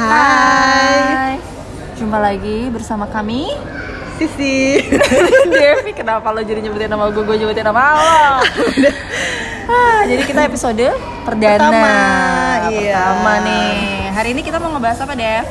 Hai. 0.00 1.36
Jumpa 2.00 2.16
lagi 2.16 2.72
bersama 2.72 3.04
kami 3.04 3.52
Sisi. 4.16 4.80
Devi, 5.52 5.92
kenapa 5.92 6.32
lo 6.32 6.40
jadi 6.40 6.64
nyebutin 6.64 6.88
nama 6.88 7.12
gue, 7.12 7.20
gue 7.20 7.36
nyebutin 7.36 7.68
nama 7.68 8.00
lo 8.00 8.40
ah, 9.68 10.00
Jadi 10.08 10.24
kita 10.24 10.48
episode 10.48 10.88
perdana 11.28 11.68
Pertama, 11.68 11.92
iya. 12.72 12.96
Pertama 12.96 13.32
nih 13.44 13.76
Hari 14.16 14.28
ini 14.32 14.40
kita 14.40 14.56
mau 14.56 14.72
ngebahas 14.72 15.04
apa, 15.04 15.12
Dev? 15.12 15.44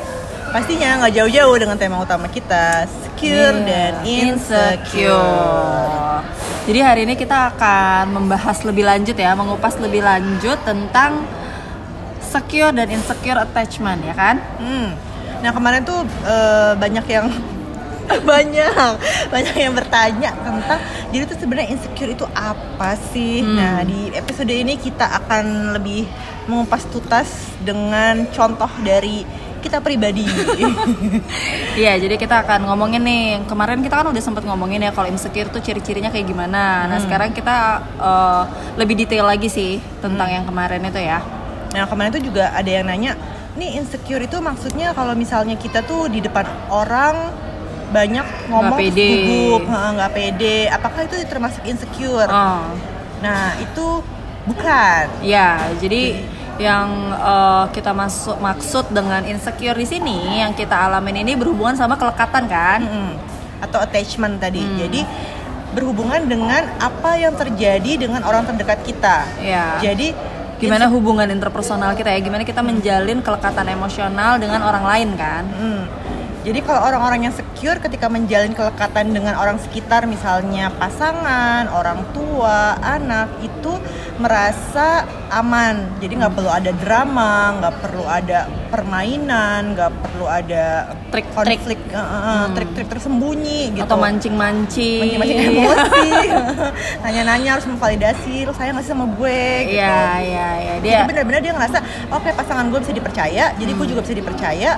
Pastinya 0.50 0.98
nggak 0.98 1.14
jauh-jauh 1.14 1.54
dengan 1.54 1.78
tema 1.78 2.02
utama 2.02 2.26
kita, 2.26 2.90
secure 2.90 3.54
Iya, 3.54 3.70
dan 3.70 3.92
insecure. 4.02 5.14
insecure. 5.14 6.26
Jadi 6.66 6.80
hari 6.82 7.00
ini 7.06 7.14
kita 7.14 7.54
akan 7.54 8.18
membahas 8.18 8.58
lebih 8.66 8.82
lanjut 8.82 9.14
ya, 9.14 9.30
mengupas 9.38 9.78
lebih 9.78 10.02
lanjut 10.02 10.58
tentang 10.66 11.22
secure 12.30 12.70
dan 12.70 12.86
insecure 12.86 13.38
attachment 13.42 14.00
ya 14.06 14.14
kan? 14.14 14.38
Hmm. 14.62 14.94
Nah 15.42 15.50
kemarin 15.50 15.82
tuh 15.82 16.06
eh, 16.22 16.72
banyak 16.78 17.06
yang 17.10 17.26
banyak 18.30 18.74
banyak 19.30 19.54
yang 19.54 19.72
bertanya 19.74 20.30
tentang 20.34 20.80
jadi 21.10 21.22
tuh 21.26 21.38
sebenarnya 21.42 21.68
insecure 21.74 22.14
itu 22.14 22.26
apa 22.30 22.94
sih? 23.10 23.42
Hmm. 23.42 23.58
Nah 23.58 23.76
di 23.82 24.14
episode 24.14 24.54
ini 24.54 24.78
kita 24.78 25.10
akan 25.26 25.74
lebih 25.74 26.06
mengupas 26.46 26.86
tuntas 26.86 27.54
dengan 27.62 28.26
contoh 28.30 28.70
dari 28.86 29.26
kita 29.60 29.78
pribadi. 29.84 30.24
Iya, 31.80 31.96
jadi 31.96 32.18
kita 32.18 32.44
akan 32.44 32.66
ngomongin 32.66 33.00
nih. 33.06 33.24
Kemarin 33.46 33.80
kita 33.80 34.02
kan 34.02 34.06
udah 34.10 34.20
sempet 34.20 34.42
ngomongin 34.44 34.82
ya 34.82 34.90
kalau 34.90 35.06
insecure 35.06 35.48
tuh 35.48 35.62
ciri-cirinya 35.62 36.10
kayak 36.10 36.28
gimana. 36.28 36.90
Nah, 36.90 36.98
sekarang 36.98 37.30
kita 37.30 37.56
eh, 38.00 38.42
lebih 38.76 38.98
detail 38.98 39.24
lagi 39.24 39.46
sih 39.46 39.78
tentang 40.02 40.28
yang 40.28 40.44
kemarin 40.44 40.82
itu 40.82 41.00
ya. 41.00 41.39
Nah 41.70 41.86
kemarin 41.86 42.10
tuh 42.10 42.24
juga 42.24 42.50
ada 42.50 42.70
yang 42.70 42.86
nanya, 42.86 43.14
nih 43.54 43.78
insecure 43.78 44.22
itu 44.22 44.38
maksudnya 44.42 44.90
kalau 44.94 45.14
misalnya 45.14 45.54
kita 45.54 45.86
tuh 45.86 46.10
di 46.10 46.18
depan 46.18 46.46
orang 46.70 47.30
banyak 47.90 48.26
ngomong 48.46 48.78
pede. 48.78 49.10
gugup, 49.26 49.66
nggak 49.66 50.10
pede, 50.14 50.70
apakah 50.70 51.06
itu 51.10 51.16
termasuk 51.26 51.62
insecure? 51.66 52.30
Oh. 52.30 52.70
Nah 53.18 53.58
itu 53.58 53.86
bukan. 54.46 55.04
Ya, 55.22 55.58
jadi 55.82 56.22
yang 56.60 56.88
eh, 57.16 57.64
kita 57.72 57.90
masuk 57.96 58.38
maksud 58.38 58.92
dengan 58.92 59.24
insecure 59.26 59.74
di 59.74 59.86
sini 59.88 60.38
yang 60.38 60.52
kita 60.52 60.76
alamin 60.76 61.24
ini 61.24 61.34
berhubungan 61.34 61.74
sama 61.74 61.96
kelekatan 61.98 62.46
kan? 62.46 62.80
Mm-mm. 62.84 63.10
Atau 63.60 63.80
attachment 63.82 64.38
tadi. 64.38 64.62
Hmm. 64.62 64.76
Jadi 64.86 65.00
berhubungan 65.70 66.26
dengan 66.26 66.66
apa 66.82 67.14
yang 67.14 67.34
terjadi 67.34 68.06
dengan 68.06 68.26
orang 68.26 68.42
terdekat 68.46 68.82
kita. 68.82 69.26
Ya. 69.38 69.78
Jadi 69.78 70.12
Gimana 70.60 70.92
hubungan 70.92 71.28
interpersonal 71.32 71.96
kita 71.96 72.12
ya? 72.12 72.20
Gimana 72.20 72.44
kita 72.44 72.60
menjalin 72.60 73.24
kelekatan 73.24 73.66
emosional 73.72 74.36
dengan 74.36 74.60
orang 74.60 74.84
lain 74.84 75.08
kan? 75.16 75.44
Hmm. 75.48 75.82
Jadi 76.50 76.66
kalau 76.66 76.82
orang-orang 76.82 77.30
yang 77.30 77.34
secure 77.38 77.78
ketika 77.78 78.10
menjalin 78.10 78.50
kelekatan 78.50 79.14
dengan 79.14 79.38
orang 79.38 79.62
sekitar 79.62 80.02
misalnya 80.10 80.74
pasangan, 80.82 81.70
orang 81.70 82.02
tua, 82.10 82.74
anak 82.82 83.30
itu 83.38 83.78
merasa 84.18 85.06
aman. 85.30 85.94
Jadi 86.02 86.18
nggak 86.18 86.34
perlu 86.34 86.50
ada 86.50 86.74
drama, 86.74 87.54
nggak 87.54 87.74
perlu 87.78 88.02
ada 88.02 88.50
permainan, 88.66 89.78
nggak 89.78 89.94
perlu 90.02 90.26
ada 90.26 90.90
Trik-trik. 91.14 91.30
konflik, 91.38 91.78
eh, 91.86 92.02
eh, 92.02 92.22
eh, 92.26 92.44
trik-trik 92.58 92.88
tersembunyi 92.98 93.60
gitu. 93.78 93.86
Atau 93.86 94.02
mancing-mancing. 94.02 95.22
mancing-mancing 95.22 95.54
emosi, 95.54 96.08
nanya-nanya 97.06 97.62
harus 97.62 97.66
memvalidasi, 97.70 98.42
lo 98.42 98.50
sayang 98.58 98.74
nggak 98.74 98.90
sih 98.90 98.92
sama 98.98 99.06
gue? 99.06 99.42
Gitu. 99.70 99.78
Iya, 99.78 100.02
iya, 100.18 100.48
iya. 100.58 100.74
Dia 100.82 100.90
Jadi 100.98 101.14
benar-benar 101.14 101.40
dia 101.46 101.52
ngerasa 101.54 101.78
oke 102.10 102.28
pasangan 102.34 102.66
gue 102.74 102.78
bisa 102.82 102.90
dipercaya, 102.90 103.54
jadi 103.54 103.70
gue 103.70 103.86
juga 103.86 104.02
bisa 104.02 104.18
dipercaya. 104.18 104.74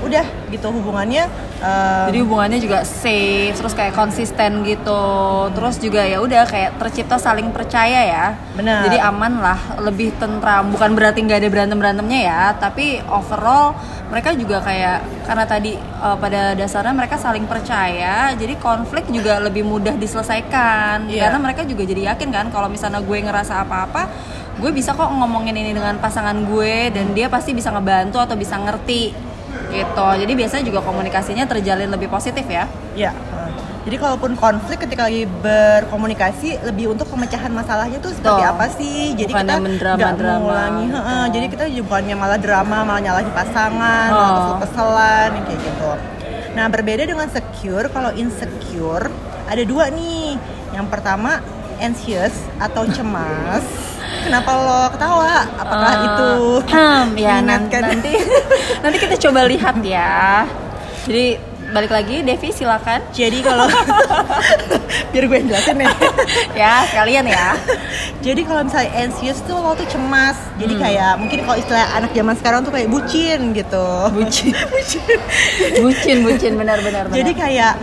Udah 0.00 0.24
gitu 0.46 0.68
hubungannya. 0.68 1.24
eh, 1.56 2.04
jadi 2.06 2.18
hubungannya 2.20 2.60
juga 2.60 2.84
safe 2.84 3.56
terus 3.56 3.72
kayak 3.72 3.92
konsisten 3.92 4.60
gitu 4.62 5.02
terus 5.50 5.80
juga 5.80 6.04
ya 6.04 6.20
udah 6.20 6.44
kayak 6.44 6.76
tercipta 6.76 7.16
saling 7.16 7.48
percaya 7.48 8.04
ya 8.04 8.26
Benar. 8.52 8.84
jadi 8.84 9.00
aman 9.02 9.40
lah 9.40 9.56
lebih 9.80 10.12
tentram 10.14 10.68
bukan 10.68 10.92
berarti 10.92 11.24
nggak 11.24 11.40
ada 11.40 11.48
berantem 11.48 11.80
berantemnya 11.80 12.20
ya 12.22 12.42
tapi 12.54 13.00
overall 13.08 13.72
mereka 14.06 14.36
juga 14.36 14.60
kayak 14.60 15.00
karena 15.24 15.44
tadi 15.44 15.72
uh, 15.98 16.14
pada 16.14 16.52
dasarnya 16.52 16.92
mereka 16.92 17.16
saling 17.16 17.48
percaya 17.48 18.36
jadi 18.36 18.52
konflik 18.60 19.08
juga 19.08 19.40
lebih 19.40 19.64
mudah 19.64 19.96
diselesaikan 19.96 21.08
Iya. 21.08 21.26
karena 21.26 21.38
mereka 21.40 21.64
juga 21.64 21.82
jadi 21.82 22.12
yakin 22.12 22.28
kan 22.30 22.46
kalau 22.50 22.68
misalnya 22.68 23.00
gue 23.00 23.16
ngerasa 23.16 23.64
apa-apa 23.64 24.12
gue 24.56 24.70
bisa 24.70 24.92
kok 24.92 25.08
ngomongin 25.08 25.52
ini 25.52 25.72
dengan 25.72 25.96
pasangan 25.96 26.36
gue 26.44 26.92
dan 26.92 27.12
dia 27.12 27.28
pasti 27.28 27.52
bisa 27.52 27.72
ngebantu 27.72 28.20
atau 28.20 28.36
bisa 28.36 28.56
ngerti 28.56 29.12
gitu 29.68 30.06
jadi 30.16 30.32
biasanya 30.32 30.64
juga 30.64 30.80
komunikasinya 30.80 31.44
terjalin 31.44 31.88
lebih 31.88 32.08
positif 32.08 32.44
ya 32.44 32.64
Ya. 32.96 33.12
eh. 33.12 33.52
Jadi 33.86 34.02
kalaupun 34.02 34.34
konflik 34.34 34.82
ketika 34.82 35.06
lagi 35.06 35.30
berkomunikasi 35.30 36.58
lebih 36.66 36.90
untuk 36.90 37.06
pemecahan 37.06 37.54
masalahnya 37.54 38.02
tuh 38.02 38.10
seperti 38.10 38.42
Betul. 38.42 38.50
apa 38.50 38.66
sih? 38.74 39.14
Jadi 39.14 39.30
Bukannya 39.30 39.56
kita 39.62 39.94
nggak 39.94 40.14
mengulangi, 40.18 40.84
gitu. 40.90 41.00
jadi 41.30 41.46
kita 41.46 41.64
bukannya 41.84 42.16
malah 42.18 42.38
drama, 42.40 42.76
malah 42.82 42.98
nyalahin 43.00 43.30
pasangan, 43.30 44.08
Oh. 44.08 44.16
malah 44.16 44.34
kesel-keselan 44.34 45.30
kayak 45.38 45.60
gitu. 45.62 45.90
Nah 46.58 46.66
berbeda 46.66 47.02
dengan 47.04 47.28
secure, 47.30 47.86
kalau 47.86 48.10
insecure 48.10 49.06
ada 49.46 49.62
dua 49.62 49.86
nih. 49.88 50.34
Yang 50.74 50.86
pertama 50.90 51.38
anxious 51.78 52.34
atau 52.58 52.88
cemas. 52.88 53.62
Kenapa 54.26 54.50
lo 54.52 54.80
ketawa? 54.90 55.34
Apakah 55.54 55.92
Eh, 55.92 56.04
itu 56.04 56.30
hmm, 56.66 57.04
ya 57.14 57.38
nan- 57.38 57.64
mengingatkan- 57.64 57.86
nanti 57.88 58.12
nanti 58.82 58.96
kita 58.98 59.16
coba 59.20 59.46
lihat 59.46 59.78
ya 59.80 60.42
jadi 61.06 61.38
balik 61.66 61.90
lagi 61.90 62.18
Devi 62.20 62.50
silakan 62.50 63.02
Jadi 63.10 63.38
kalau 63.40 63.66
biar 65.10 65.24
gue 65.24 65.36
yang 65.36 65.48
jelasin 65.48 65.78
ya. 65.78 65.90
ya 66.60 66.72
sekalian 66.84 67.24
ya 67.24 67.46
Jadi 68.18 68.42
kalau 68.42 68.62
misalnya 68.62 68.90
anxious 68.96 69.38
tuh 69.40 69.54
lo 69.56 69.72
tuh 69.72 69.86
cemas. 69.86 70.34
Jadi 70.56 70.72
Hmm. 70.72 70.82
kayak 70.82 71.12
mungkin 71.16 71.38
kalau 71.42 71.56
istilah 71.56 71.86
anak 71.92 72.10
zaman 72.12 72.34
sekarang 72.34 72.60
tuh 72.60 72.70
kayak 72.70 72.86
bucin 72.88 73.50
gitu. 73.52 73.86
Bucin. 74.12 74.54
bucin. 74.64 75.18
bucin 75.76 76.16
bucin 76.22 76.52
benar-benar 76.54 77.06
Jadi 77.08 77.32
kayak 77.32 77.74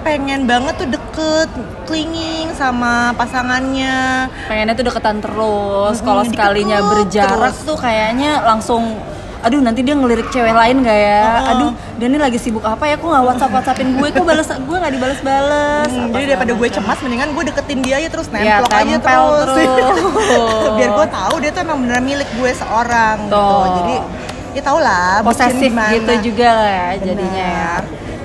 pengen 0.00 0.44
banget 0.44 0.74
tuh 0.76 0.88
deket, 0.88 1.48
clinging 1.84 2.48
sama 2.52 3.12
pasangannya. 3.14 4.26
pengennya 4.46 4.72
tuh 4.72 4.84
deketan 4.84 5.18
terus 5.18 5.96
Mm, 5.96 6.04
kalau 6.04 6.22
sekalinya 6.22 6.78
terus. 6.78 6.90
berjarak 6.90 7.54
tuh 7.62 7.76
kayaknya 7.76 8.40
langsung 8.42 8.96
aduh 9.40 9.56
nanti 9.58 9.80
dia 9.80 9.94
ngelirik 9.94 10.28
cewek 10.28 10.52
lain 10.52 10.80
gak 10.80 11.00
ya 11.00 11.24
Oh. 11.24 11.50
aduh 11.50 11.70
dia 11.96 12.06
ini 12.06 12.18
lagi 12.18 12.36
sibuk 12.36 12.60
apa 12.62 12.84
ya 12.84 12.94
kok 12.94 13.08
nggak 13.08 13.24
whatsapp 13.24 13.48
whatsappin 13.50 13.88
gue 13.94 14.08
kok 14.10 14.20
balas 14.22 14.44
gue 14.68 14.76
nggak 14.78 14.92
dibales 14.92 15.20
bales 15.22 15.88
Hmm, 15.88 16.12
jadi 16.12 16.24
daripada 16.30 16.52
gue 16.52 16.68
cemas, 16.70 16.98
mendingan 17.00 17.28
gue 17.30 17.44
deketin 17.46 17.80
dia 17.80 17.94
aja 17.96 18.08
terus 18.10 18.28
Ya, 18.28 18.60
nemplok 18.60 18.72
aja 18.74 18.96
tempel 18.96 19.24
terus. 19.42 19.56
terus. 19.56 20.68
Biar 20.76 20.90
gue 20.92 21.06
tahu 21.10 21.34
dia 21.38 21.50
tuh 21.50 21.60
emang 21.62 21.78
beneran 21.80 22.04
milik 22.04 22.28
gue 22.30 22.50
seorang 22.52 23.16
gitu. 23.22 23.48
Jadi 23.78 23.94
ya 24.50 24.62
tau 24.62 24.78
lah. 24.78 25.12
posesif 25.22 25.72
gitu 25.72 26.12
juga 26.26 26.48
lah 26.52 26.68
ya 26.70 26.88
jadinya 27.00 27.46
ya. 27.56 27.72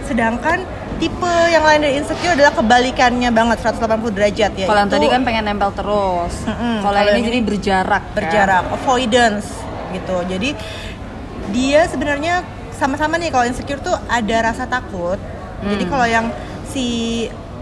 Sedangkan 0.03 0.57
tipe 0.95 1.27
yang 1.45 1.61
lain 1.61 1.79
dari 1.79 1.93
insecure 1.97 2.33
adalah 2.33 2.51
kebalikannya 2.51 3.29
banget 3.29 3.57
180 3.59 3.83
derajat 4.11 4.51
ya. 4.53 4.65
Kalau 4.65 4.79
yang 4.79 4.91
tadi 4.91 5.05
kan 5.07 5.21
pengen 5.21 5.43
nempel 5.43 5.71
terus. 5.71 6.33
Mm-mm, 6.43 6.79
Kalau 6.79 6.93
kalau 6.93 6.99
ini 7.03 7.11
yang 7.13 7.25
jadi 7.25 7.37
ini 7.37 7.45
berjarak. 7.45 8.03
kan? 8.03 8.15
berjarak, 8.15 8.63
avoidance 8.71 9.47
gitu. 9.91 10.17
Jadi 10.25 10.49
dia 11.47 11.85
sebenarnya 11.85 12.41
sama-sama 12.71 13.15
nih 13.15 13.29
kalau 13.29 13.45
insecure 13.45 13.79
tuh 13.79 13.95
ada 14.05 14.37
rasa 14.43 14.65
takut. 14.65 15.19
Jadi 15.61 15.83
Hmm. 15.83 15.91
kalau 15.91 16.05
yang 16.05 16.25
si 16.65 16.85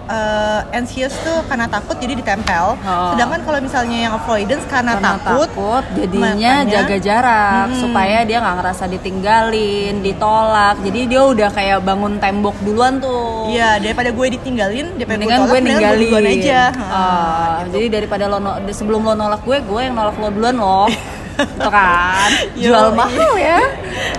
uh, 0.06 0.62
anxious 0.72 1.14
tuh 1.22 1.40
karena 1.46 1.66
takut 1.66 1.96
jadi 1.96 2.14
ditempel. 2.14 2.75
Oh. 2.78 3.12
Sedangkan 3.14 3.41
kalau 3.44 3.59
misalnya 3.59 3.97
yang 4.00 4.14
avoidance 4.14 4.66
karena, 4.66 4.97
Karena 4.97 5.16
takut, 5.18 5.84
jadinya 5.94 6.34
makanya- 6.34 6.69
jaga 6.69 6.97
jarak 7.00 7.66
Mm-mm. 7.69 7.80
supaya 7.80 8.18
dia 8.24 8.38
nggak 8.40 8.56
ngerasa 8.59 8.84
ditinggalin, 8.88 9.94
ditolak. 10.02 10.75
Jadi 10.81 11.00
dia 11.07 11.22
udah 11.24 11.50
kayak 11.50 11.80
bangun 11.81 12.13
tembok 12.18 12.56
duluan 12.62 12.98
tuh. 12.98 13.50
Iya, 13.50 13.80
daripada 13.80 14.10
gue 14.10 14.27
ditinggalin, 14.33 14.88
daripada 14.95 15.18
Mendingan 15.18 15.38
gue 15.38 15.44
tolak, 15.44 15.51
gue 15.54 15.60
ninggalin 15.62 16.00
duluan 16.04 16.25
aja. 16.25 16.62
Ah, 16.74 17.54
gitu. 17.63 17.72
Jadi 17.74 17.86
daripada 17.89 18.25
lo 18.27 18.38
no- 18.38 18.57
sebelum 18.69 19.01
lo 19.01 19.13
nolak 19.13 19.42
gue, 19.44 19.57
gue 19.60 19.81
yang 19.81 19.95
nolak 19.95 20.16
lo 20.16 20.27
duluan 20.30 20.56
loh. 20.56 20.88
Itu 21.33 21.69
kan 21.69 22.30
Yo, 22.53 22.69
jual 22.69 22.88
iya. 22.89 22.97
mahal 22.97 23.31
ya. 23.38 23.59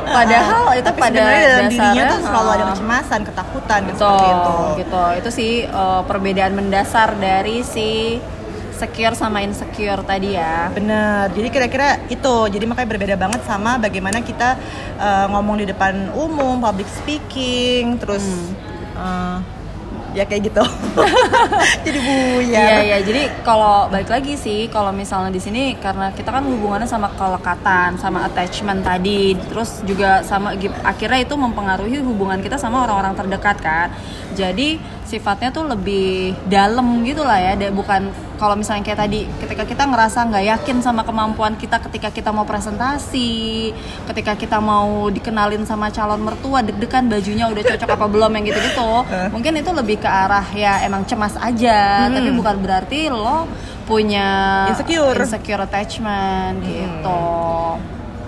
Padahal 0.04 0.64
itu 0.74 0.88
Tapi 0.90 1.00
pada 1.00 1.18
dalam 1.18 1.66
dirinya 1.70 1.90
dasarnya, 1.94 2.04
tuh 2.10 2.20
selalu 2.26 2.48
ada 2.50 2.64
kecemasan, 2.74 3.20
ketakutan 3.26 3.80
dan 3.86 3.94
Betul, 3.94 4.02
seperti 4.04 4.26
itu. 4.30 4.56
gitu. 4.82 5.02
Itu 5.22 5.28
sih 5.30 5.52
uh, 5.70 6.02
perbedaan 6.04 6.52
mendasar 6.58 7.08
dari 7.16 7.62
si 7.62 8.18
secure 8.74 9.14
sama 9.14 9.38
insecure 9.40 10.02
tadi 10.02 10.34
ya. 10.34 10.66
Bener, 10.74 11.30
jadi 11.30 11.46
kira-kira 11.46 12.02
itu, 12.10 12.34
jadi 12.50 12.64
makanya 12.66 12.88
berbeda 12.90 13.14
banget 13.14 13.40
sama 13.46 13.78
bagaimana 13.78 14.18
kita 14.18 14.58
uh, 14.98 15.26
ngomong 15.30 15.62
di 15.62 15.66
depan 15.70 16.10
umum, 16.10 16.58
public 16.58 16.90
speaking, 16.90 18.02
terus 18.02 18.26
Hmm. 18.26 18.50
uh, 18.98 19.36
ya 20.14 20.24
kayak 20.24 20.48
gitu. 20.48 20.62
Jadi 21.86 21.98
buyar. 21.98 22.64
Iya 22.64 22.78
iya, 22.86 22.98
jadi 23.02 23.22
kalau 23.42 23.90
balik 23.90 24.08
lagi 24.08 24.38
sih, 24.38 24.70
kalau 24.70 24.94
misalnya 24.94 25.34
di 25.34 25.42
sini 25.42 25.74
karena 25.76 26.14
kita 26.14 26.30
kan 26.30 26.46
hubungannya 26.46 26.86
sama 26.86 27.10
kelekatan, 27.18 27.98
sama 27.98 28.24
attachment 28.24 28.86
tadi, 28.86 29.34
terus 29.50 29.82
juga 29.82 30.22
sama 30.22 30.54
akhirnya 30.86 31.20
itu 31.26 31.34
mempengaruhi 31.34 31.98
hubungan 32.00 32.38
kita 32.40 32.56
sama 32.56 32.86
orang-orang 32.86 33.18
terdekat 33.18 33.58
kan. 33.58 33.90
Jadi 34.34 34.76
sifatnya 35.06 35.54
tuh 35.54 35.64
lebih 35.70 36.34
dalam 36.50 37.06
gitu 37.06 37.22
lah 37.22 37.38
ya, 37.38 37.54
bukan 37.70 38.10
kalau 38.34 38.58
misalnya 38.58 38.82
kayak 38.82 38.98
tadi 38.98 39.30
ketika 39.38 39.62
kita 39.62 39.86
ngerasa 39.86 40.26
nggak 40.26 40.44
yakin 40.58 40.76
sama 40.82 41.06
kemampuan 41.06 41.54
kita 41.54 41.78
ketika 41.78 42.10
kita 42.10 42.34
mau 42.34 42.42
presentasi, 42.42 43.70
ketika 44.10 44.34
kita 44.34 44.58
mau 44.58 45.06
dikenalin 45.06 45.62
sama 45.62 45.88
calon 45.94 46.18
mertua 46.18 46.60
deg-degan 46.60 47.06
bajunya 47.06 47.46
udah 47.46 47.62
cocok 47.62 47.88
apa 47.94 48.06
belum 48.10 48.30
yang 48.34 48.44
gitu-gitu, 48.50 48.90
mungkin 49.30 49.52
itu 49.54 49.70
lebih 49.70 50.02
ke 50.02 50.08
arah 50.10 50.44
ya 50.50 50.82
emang 50.82 51.06
cemas 51.06 51.38
aja, 51.38 52.10
tapi 52.10 52.34
bukan 52.34 52.56
berarti 52.58 53.06
lo 53.06 53.46
punya 53.86 54.64
Insecure. 54.72 55.14
insecure 55.22 55.62
attachment 55.62 56.58
gitu. 56.64 57.22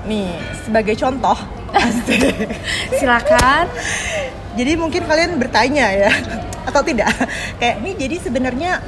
nih 0.07 0.31
sebagai 0.63 0.95
contoh. 0.95 1.35
Silakan. 3.01 3.67
Jadi 4.57 4.73
mungkin 4.81 5.05
kalian 5.05 5.37
bertanya 5.37 5.87
ya 5.93 6.11
atau 6.69 6.81
tidak? 6.83 7.13
Kayak 7.61 7.77
nih 7.85 7.95
jadi 7.95 8.17
sebenarnya 8.19 8.81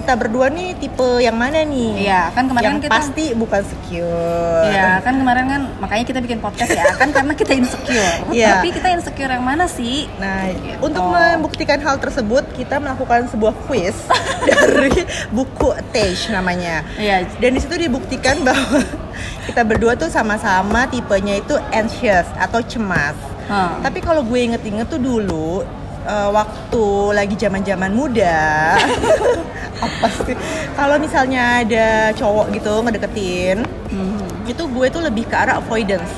kita 0.00 0.16
berdua 0.16 0.48
nih 0.48 0.72
tipe 0.74 1.20
yang 1.20 1.36
mana 1.36 1.60
nih 1.62 2.08
Iya, 2.08 2.32
kan 2.32 2.48
kemarin 2.48 2.66
yang 2.66 2.80
kita- 2.80 2.90
pasti 2.90 3.24
bukan 3.32 3.62
secure 3.62 4.64
Iya 4.64 4.98
kan 5.00 5.14
kemarin 5.14 5.44
kan 5.46 5.62
makanya 5.78 6.04
kita 6.06 6.20
bikin 6.20 6.38
podcast 6.38 6.72
ya 6.72 6.84
kan 6.96 7.08
karena 7.10 7.32
kita 7.32 7.52
insecure. 7.52 8.16
Iya. 8.32 8.56
Tapi 8.56 8.68
kita 8.72 8.88
insecure 8.90 9.28
yang 9.28 9.42
mana 9.42 9.64
sih? 9.66 10.08
Nah, 10.16 10.48
Gitu. 10.48 10.80
untuk 10.80 11.04
membuktikan 11.04 11.78
hal 11.78 11.96
tersebut, 11.96 12.44
kita 12.54 12.78
melakukan 12.78 13.28
sebuah 13.28 13.52
quiz 13.66 13.96
dari 14.48 15.04
buku 15.28 15.68
Tage 15.90 16.30
namanya. 16.30 16.80
Iya. 16.96 17.28
Dan 17.36 17.54
di 17.54 17.60
situ 17.60 17.76
dibuktikan 17.76 18.40
bahwa 18.40 18.80
kita 19.46 19.62
berdua 19.62 19.92
tuh 19.94 20.08
sama-sama 20.08 20.86
tipenya 20.86 21.36
itu 21.36 21.54
anxious 21.70 22.24
atau 22.34 22.62
cemas. 22.62 23.16
Hah. 23.46 23.76
Tapi 23.80 23.98
kalau 23.98 24.22
gue 24.22 24.40
inget-inget 24.40 24.86
tuh 24.86 24.98
dulu 24.98 25.60
eh, 26.02 26.30
waktu 26.30 26.84
lagi 27.12 27.34
zaman-zaman 27.36 27.90
muda, 27.90 28.78
apa 29.80 30.08
sih? 30.28 30.36
Kalau 30.76 30.96
misalnya 31.00 31.64
ada 31.64 31.88
cowok 32.12 32.46
gitu 32.54 32.72
ngedeketin, 32.84 33.58
Hmm. 33.90 34.20
itu 34.46 34.62
gue 34.70 34.86
tuh 34.86 35.02
lebih 35.02 35.26
ke 35.26 35.34
arah 35.34 35.58
avoidance. 35.58 36.12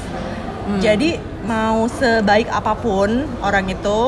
Jadi 0.78 1.18
mau 1.42 1.90
sebaik 1.90 2.46
apa 2.46 2.78
pun 2.78 3.26
orang 3.42 3.66
itu 3.66 4.00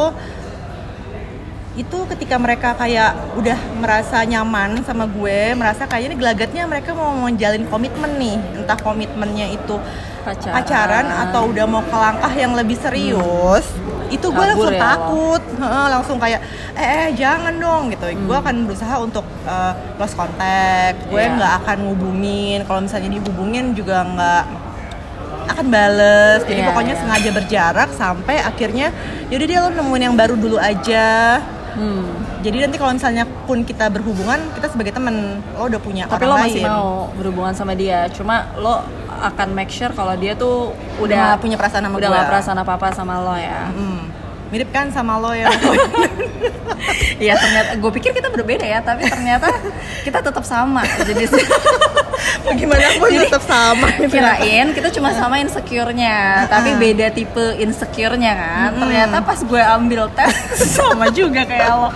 itu 1.74 1.98
ketika 2.06 2.38
mereka 2.38 2.70
kayak 2.78 3.34
udah 3.34 3.58
merasa 3.82 4.22
nyaman 4.22 4.78
sama 4.86 5.10
gue, 5.10 5.58
merasa 5.58 5.90
kayaknya 5.90 6.14
gelagatnya 6.14 6.62
mereka 6.70 6.94
mau 6.94 7.10
menjalin 7.26 7.66
komitmen 7.66 8.14
nih, 8.14 8.38
entah 8.62 8.78
komitmennya 8.78 9.50
itu 9.50 9.82
Pacaran. 10.22 10.54
pacaran 10.54 11.06
atau 11.10 11.50
udah 11.50 11.66
mau 11.66 11.82
ke 11.82 11.96
langkah 11.98 12.32
yang 12.38 12.54
lebih 12.54 12.78
serius, 12.78 13.66
itu 14.14 14.26
gue 14.28 14.44
langsung 14.46 14.70
ya 14.70 14.80
takut, 14.80 15.42
Heeh, 15.54 15.86
langsung 15.90 16.16
kayak 16.16 16.40
eh, 16.72 16.86
eh 16.86 17.06
jangan 17.12 17.54
dong 17.56 17.82
gitu. 17.88 18.06
Gue 18.22 18.36
akan 18.36 18.64
berusaha 18.64 18.94
untuk 18.98 19.22
eh, 19.44 19.72
lost 19.96 20.14
contact, 20.14 21.04
gue 21.06 21.18
Iya. 21.18 21.34
nggak 21.34 21.52
akan 21.60 21.76
ngubungin, 21.84 22.58
kalau 22.62 22.80
misalnya 22.80 23.10
dihubungin 23.12 23.74
juga 23.74 24.02
nggak 24.04 24.44
akan 25.44 25.66
bales 25.68 26.40
jadi 26.42 26.60
Iya, 26.62 26.68
pokoknya 26.70 26.94
iya. 26.94 27.00
sengaja 27.00 27.30
berjarak 27.30 27.88
sampai 27.92 28.40
akhirnya 28.40 28.88
yaudah 29.28 29.44
dia 29.44 29.58
lo 29.60 29.68
nemuin 29.70 30.02
yang 30.02 30.16
baru 30.16 30.34
dulu 30.34 30.56
aja 30.56 31.36
Hmm. 31.74 32.06
jadi 32.38 32.64
nanti 32.64 32.78
kalau 32.78 32.94
misalnya 32.94 33.26
pun 33.44 33.60
kita 33.60 33.90
berhubungan 33.90 34.38
kita 34.54 34.70
sebagai 34.70 34.94
temen 34.94 35.42
lo 35.52 35.66
udah 35.66 35.82
punya 35.82 36.06
Tapi 36.06 36.22
orang 36.22 36.30
lo 36.30 36.36
masih 36.40 36.62
lain. 36.62 36.70
mau 36.70 36.88
berhubungan 37.12 37.50
sama 37.50 37.74
dia. 37.74 38.06
Cuma 38.08 38.46
lo 38.54 38.78
akan 39.24 39.56
make 39.56 39.72
sure 39.72 39.90
kalau 39.96 40.12
dia 40.20 40.36
tuh 40.36 40.76
Udah 41.00 41.40
punya 41.40 41.56
perasaan 41.56 41.88
sama 41.88 41.96
udah 41.96 42.08
nggak 42.12 42.28
perasaan 42.28 42.58
apa 42.60 42.72
apa 42.76 42.86
sama 42.92 43.20
lo 43.24 43.34
ya. 43.34 43.72
Hmm. 43.72 44.12
mirip 44.52 44.70
kan 44.70 44.86
sama 44.92 45.18
lo 45.18 45.34
yang 45.34 45.50
Iya 47.24 47.34
ternyata 47.38 47.70
gue 47.80 47.90
pikir 47.96 48.10
kita 48.12 48.28
berbeda 48.28 48.66
ya, 48.66 48.78
tapi 48.84 49.08
ternyata 49.08 49.48
kita 50.06 50.18
tetap 50.20 50.44
sama. 50.44 50.84
Jadi 51.02 51.24
gimana 52.60 52.86
pun 53.00 53.08
Jadi, 53.10 53.26
tetap 53.26 53.42
sama 53.44 53.88
gitu. 53.98 54.14
kirain 54.14 54.66
kita 54.72 54.88
cuma 54.94 55.10
sama 55.14 55.40
insecure-nya, 55.42 56.46
tapi 56.46 56.76
beda 56.78 57.10
tipe 57.10 57.58
insecure-nya 57.60 58.32
kan. 58.34 58.70
Ternyata 58.78 59.16
pas 59.24 59.38
gue 59.40 59.62
ambil 59.62 60.08
tes 60.14 60.34
sama 60.76 61.10
juga 61.10 61.42
kayak 61.44 61.72
lo. 61.74 61.88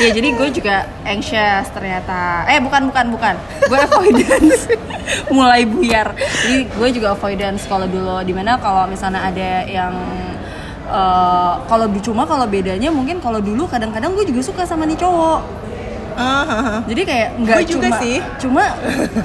Ya 0.00 0.08
jadi 0.10 0.28
gue 0.34 0.48
juga 0.54 0.86
anxious 1.06 1.66
ternyata. 1.70 2.48
Eh 2.50 2.58
bukan 2.62 2.90
bukan 2.90 3.06
bukan. 3.14 3.34
Gue 3.66 3.78
avoidance. 3.78 4.70
Mulai 5.36 5.66
buyar. 5.66 6.14
Jadi 6.16 6.70
gue 6.70 6.88
juga 6.94 7.14
avoidance 7.14 7.66
kalau 7.66 7.86
dulu 7.88 8.22
di 8.22 8.32
mana 8.34 8.58
kalau 8.58 8.86
misalnya 8.86 9.26
ada 9.28 9.50
yang 9.66 9.94
eh, 10.88 11.54
kalau 11.66 11.86
cuma 12.02 12.22
kalau 12.28 12.46
bedanya 12.46 12.92
mungkin 12.92 13.18
kalau 13.18 13.40
dulu 13.40 13.66
kadang-kadang 13.66 14.12
gue 14.14 14.24
juga 14.28 14.40
suka 14.44 14.62
sama 14.68 14.84
nih 14.84 14.98
cowok 14.98 15.64
Ah, 16.14 16.46
ah. 16.46 16.78
jadi 16.86 17.02
kayak 17.02 17.28
nggak 17.42 17.58
cuma 17.74 17.88
sih. 17.98 18.18
cuma 18.38 18.64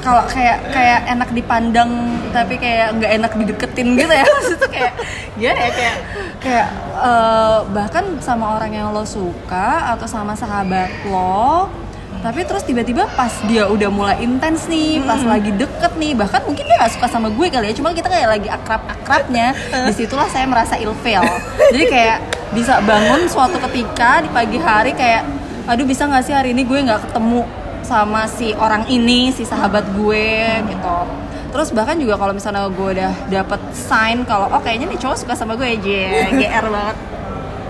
kalau 0.01 0.23
kayak 0.25 0.57
kayak 0.73 0.99
enak 1.05 1.29
dipandang 1.37 1.91
tapi 2.33 2.57
kayak 2.57 2.97
nggak 2.97 3.11
enak 3.21 3.31
dideketin 3.37 3.87
gitu 3.93 4.13
ya. 4.13 4.25
Maksudnya 4.35 4.69
kayak 4.73 4.93
gimana 5.37 5.59
ya? 5.61 5.71
Kayak 5.71 5.95
kayak 6.39 6.67
eh, 6.97 7.59
bahkan 7.73 8.05
sama 8.21 8.57
orang 8.57 8.71
yang 8.73 8.87
lo 8.89 9.05
suka 9.05 9.93
atau 9.93 10.09
sama 10.09 10.33
sahabat 10.33 10.89
lo 11.05 11.69
tapi 12.19 12.43
terus 12.43 12.67
tiba-tiba 12.67 13.07
pas 13.15 13.31
dia 13.47 13.63
udah 13.63 13.87
mulai 13.87 14.19
intens 14.19 14.67
nih 14.67 14.99
pas 15.07 15.23
lagi 15.23 15.55
deket 15.55 15.95
nih 15.95 16.11
bahkan 16.19 16.43
mungkin 16.43 16.67
dia 16.67 16.75
nggak 16.75 16.99
suka 16.99 17.07
sama 17.07 17.31
gue 17.31 17.47
kali 17.47 17.71
ya 17.71 17.73
cuma 17.79 17.95
kita 17.95 18.11
kayak 18.11 18.27
lagi 18.27 18.49
akrab-akrabnya 18.51 19.55
di 19.87 19.93
situlah 19.95 20.27
saya 20.27 20.43
merasa 20.43 20.75
ilfeel. 20.75 21.23
Jadi 21.71 21.85
kayak 21.87 22.17
bisa 22.51 22.83
bangun 22.83 23.23
suatu 23.31 23.55
ketika 23.69 24.19
di 24.19 24.29
pagi 24.35 24.59
hari 24.59 24.91
kayak 24.91 25.23
aduh 25.69 25.85
bisa 25.85 26.09
nggak 26.09 26.23
sih 26.25 26.33
hari 26.33 26.57
ini 26.57 26.65
gue 26.65 26.79
nggak 26.81 27.09
ketemu 27.09 27.45
sama 27.85 28.25
si 28.25 28.57
orang 28.57 28.89
ini 28.89 29.29
si 29.29 29.45
sahabat 29.45 29.85
gue 29.93 30.27
gitu 30.65 30.95
terus 31.49 31.69
bahkan 31.73 31.97
juga 31.97 32.17
kalau 32.17 32.33
misalnya 32.33 32.65
gue 32.69 32.89
udah 32.97 33.13
dapet 33.29 33.61
sign 33.73 34.25
kalau 34.25 34.49
oh 34.49 34.61
kayaknya 34.61 34.89
nih 34.89 34.99
cowok 35.01 35.17
suka 35.25 35.33
sama 35.37 35.53
gue 35.53 35.65
aja 35.65 36.01
gr 36.33 36.65
banget 36.75 36.97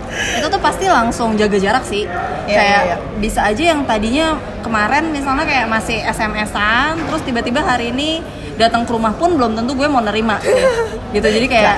itu 0.09 0.47
tuh 0.49 0.61
pasti 0.63 0.85
langsung 0.89 1.37
jaga 1.37 1.59
jarak 1.59 1.83
sih 1.85 2.07
Iya, 2.49 2.57
kayak 2.57 2.81
iya, 2.81 2.97
iya. 2.97 2.97
bisa 3.21 3.39
aja 3.45 3.63
yang 3.75 3.85
tadinya 3.85 4.27
kemarin 4.65 5.13
misalnya 5.13 5.45
kayak 5.45 5.69
masih 5.69 6.01
SMS-an 6.01 6.97
terus 6.97 7.21
tiba-tiba 7.21 7.61
hari 7.61 7.93
ini 7.93 8.25
datang 8.57 8.83
ke 8.83 8.91
rumah 8.91 9.13
pun 9.13 9.37
belum 9.37 9.53
tentu 9.53 9.77
gue 9.77 9.85
mau 9.85 10.01
nerima 10.01 10.41
sih. 10.41 10.51
gitu 11.15 11.27
jadi 11.29 11.45
kayak. 11.47 11.77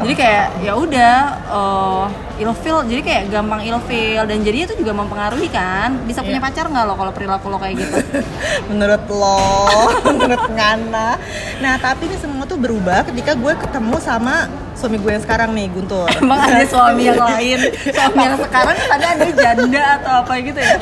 Jadi 0.00 0.14
kayak 0.14 0.46
ya 0.60 0.72
udah 0.74 1.14
eh, 1.46 2.04
ilfeel 2.40 2.78
jadi 2.84 3.00
kayak 3.00 3.22
gampang 3.28 3.60
ilfeel 3.62 4.24
dan 4.24 4.40
jadinya 4.40 4.66
itu 4.66 4.76
juga 4.78 4.92
mempengaruhi 4.94 5.48
kan? 5.48 5.92
Bisa 6.02 6.20
punya 6.20 6.36
Iya. 6.36 6.46
pacar 6.46 6.64
nggak 6.66 6.84
lo 6.84 6.94
kalau 6.94 7.12
perilaku 7.12 7.46
lo 7.46 7.58
kayak 7.58 7.74
gitu? 7.78 7.96
Menurut 8.68 9.04
lo 9.06 9.44
menurut 10.08 10.42
Ngana. 10.48 11.20
Nah 11.58 11.74
tapi 11.76 12.06
ini 12.06 12.16
semua 12.16 12.44
tuh 12.44 12.56
berubah 12.56 13.04
ketika 13.04 13.32
gue 13.34 13.52
ketemu 13.54 13.96
sama 13.98 14.48
suami 14.72 14.96
gue 14.96 15.12
yang 15.12 15.20
sekarang 15.20 15.52
nih 15.52 15.68
Guntur. 15.68 16.08
Emang 16.24 16.40
ada 16.40 16.64
suami 16.64 17.04
yang 17.04 17.20
lain? 17.20 17.58
Suami 17.86 18.18
yang 18.18 18.40
sekarang 18.40 18.76
tadi 18.80 19.04
ada 19.04 19.26
janda 19.30 19.84
atau 19.98 20.12
apa 20.24 20.32
gitu 20.40 20.56
ya? 20.56 20.80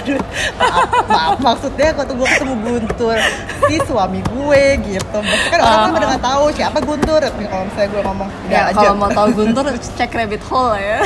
Maaf, 0.54 0.86
maaf. 1.04 1.36
Maksudnya 1.40 1.90
waktu 1.92 2.14
gue 2.14 2.28
ketemu 2.28 2.54
Guntur 2.62 3.18
si 3.66 3.76
suami 3.82 4.22
gue 4.22 4.62
gitu. 4.86 5.16
Maksudnya 5.18 5.50
kan 5.50 5.60
orang 5.60 5.74
kan 5.74 5.76
Uh-huh. 5.80 5.96
pada 5.96 6.06
nggak 6.08 6.24
tahu 6.24 6.44
siapa 6.54 6.78
Guntur. 6.78 7.20
Kalau 7.20 7.64
misalnya 7.66 7.88
gue 7.88 8.02
ngomong 8.04 8.28
udah 8.30 8.54
ya 8.54 8.62
aja 8.70 8.86
kalau 9.08 9.32
tahu 9.32 9.44
Guntur 9.44 9.64
cek 9.96 10.12
rabbit 10.12 10.42
hole 10.46 10.76
lah 10.76 10.80
ya. 10.80 10.98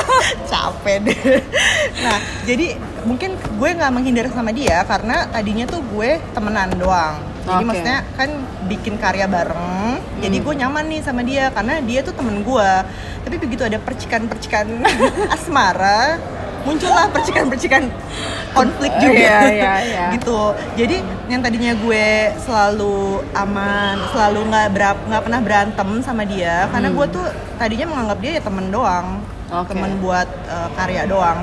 Capek 0.50 0.96
deh. 1.04 1.20
Nah 2.00 2.18
jadi 2.48 2.80
mungkin 3.04 3.36
gue 3.36 3.68
nggak 3.76 3.92
menghindar 3.92 4.26
sama 4.32 4.52
dia 4.52 4.84
karena 4.88 5.28
tadinya 5.28 5.68
tuh 5.68 5.84
gue 5.92 6.16
temenan 6.32 6.72
doang. 6.80 7.20
Jadi 7.40 7.62
Oke. 7.64 7.68
maksudnya 7.68 7.98
kan 8.20 8.30
bikin 8.68 8.94
karya 9.00 9.24
bareng 9.24 9.96
jadi 10.20 10.36
gue 10.36 10.54
nyaman 10.60 10.84
nih 10.92 11.00
sama 11.00 11.24
dia 11.24 11.48
karena 11.48 11.80
dia 11.80 12.04
tuh 12.04 12.12
temen 12.12 12.44
gue. 12.44 12.70
Tapi 13.24 13.36
begitu 13.40 13.64
ada 13.64 13.80
percikan-percikan 13.80 14.84
asmara 15.34 16.20
muncullah 16.62 17.08
percikan-percikan 17.08 17.88
konflik 18.50 18.92
juga 18.96 19.16
Iya, 19.16 19.40
iya, 19.48 19.74
iya. 19.82 20.06
gitu 20.14 20.40
jadi 20.74 20.96
yang 21.26 21.40
tadinya 21.40 21.72
gue 21.74 22.06
selalu 22.38 22.98
aman 23.32 23.96
selalu 24.10 24.40
nggak 24.46 24.68
berap- 24.70 25.04
nggak 25.06 25.22
pernah 25.22 25.40
berantem 25.40 25.88
sama 26.00 26.22
dia 26.22 26.68
karena 26.68 26.88
gue 26.90 27.06
tuh 27.08 27.26
tadinya 27.56 27.86
menganggap 27.88 28.18
dia 28.18 28.32
ya 28.32 28.42
temen 28.42 28.66
doang 28.68 29.08
Hmm. 29.50 29.66
Oke. 29.66 29.74
temen 29.74 29.98
buat 29.98 30.28
uh, 30.46 30.70
karya 30.72 31.04
doang 31.04 31.42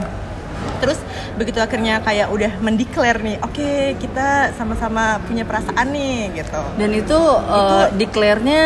terus 0.77 0.99
begitu 1.37 1.57
akhirnya 1.61 2.01
kayak 2.01 2.29
udah 2.29 2.51
mendeklar 2.61 3.17
nih 3.21 3.37
oke 3.41 3.97
kita 4.01 4.53
sama-sama 4.57 5.21
punya 5.25 5.45
perasaan 5.45 5.89
nih 5.93 6.33
gitu 6.37 6.61
Dan 6.77 6.89
itu, 6.93 7.17
uh, 7.49 7.89
declare-nya 7.93 8.63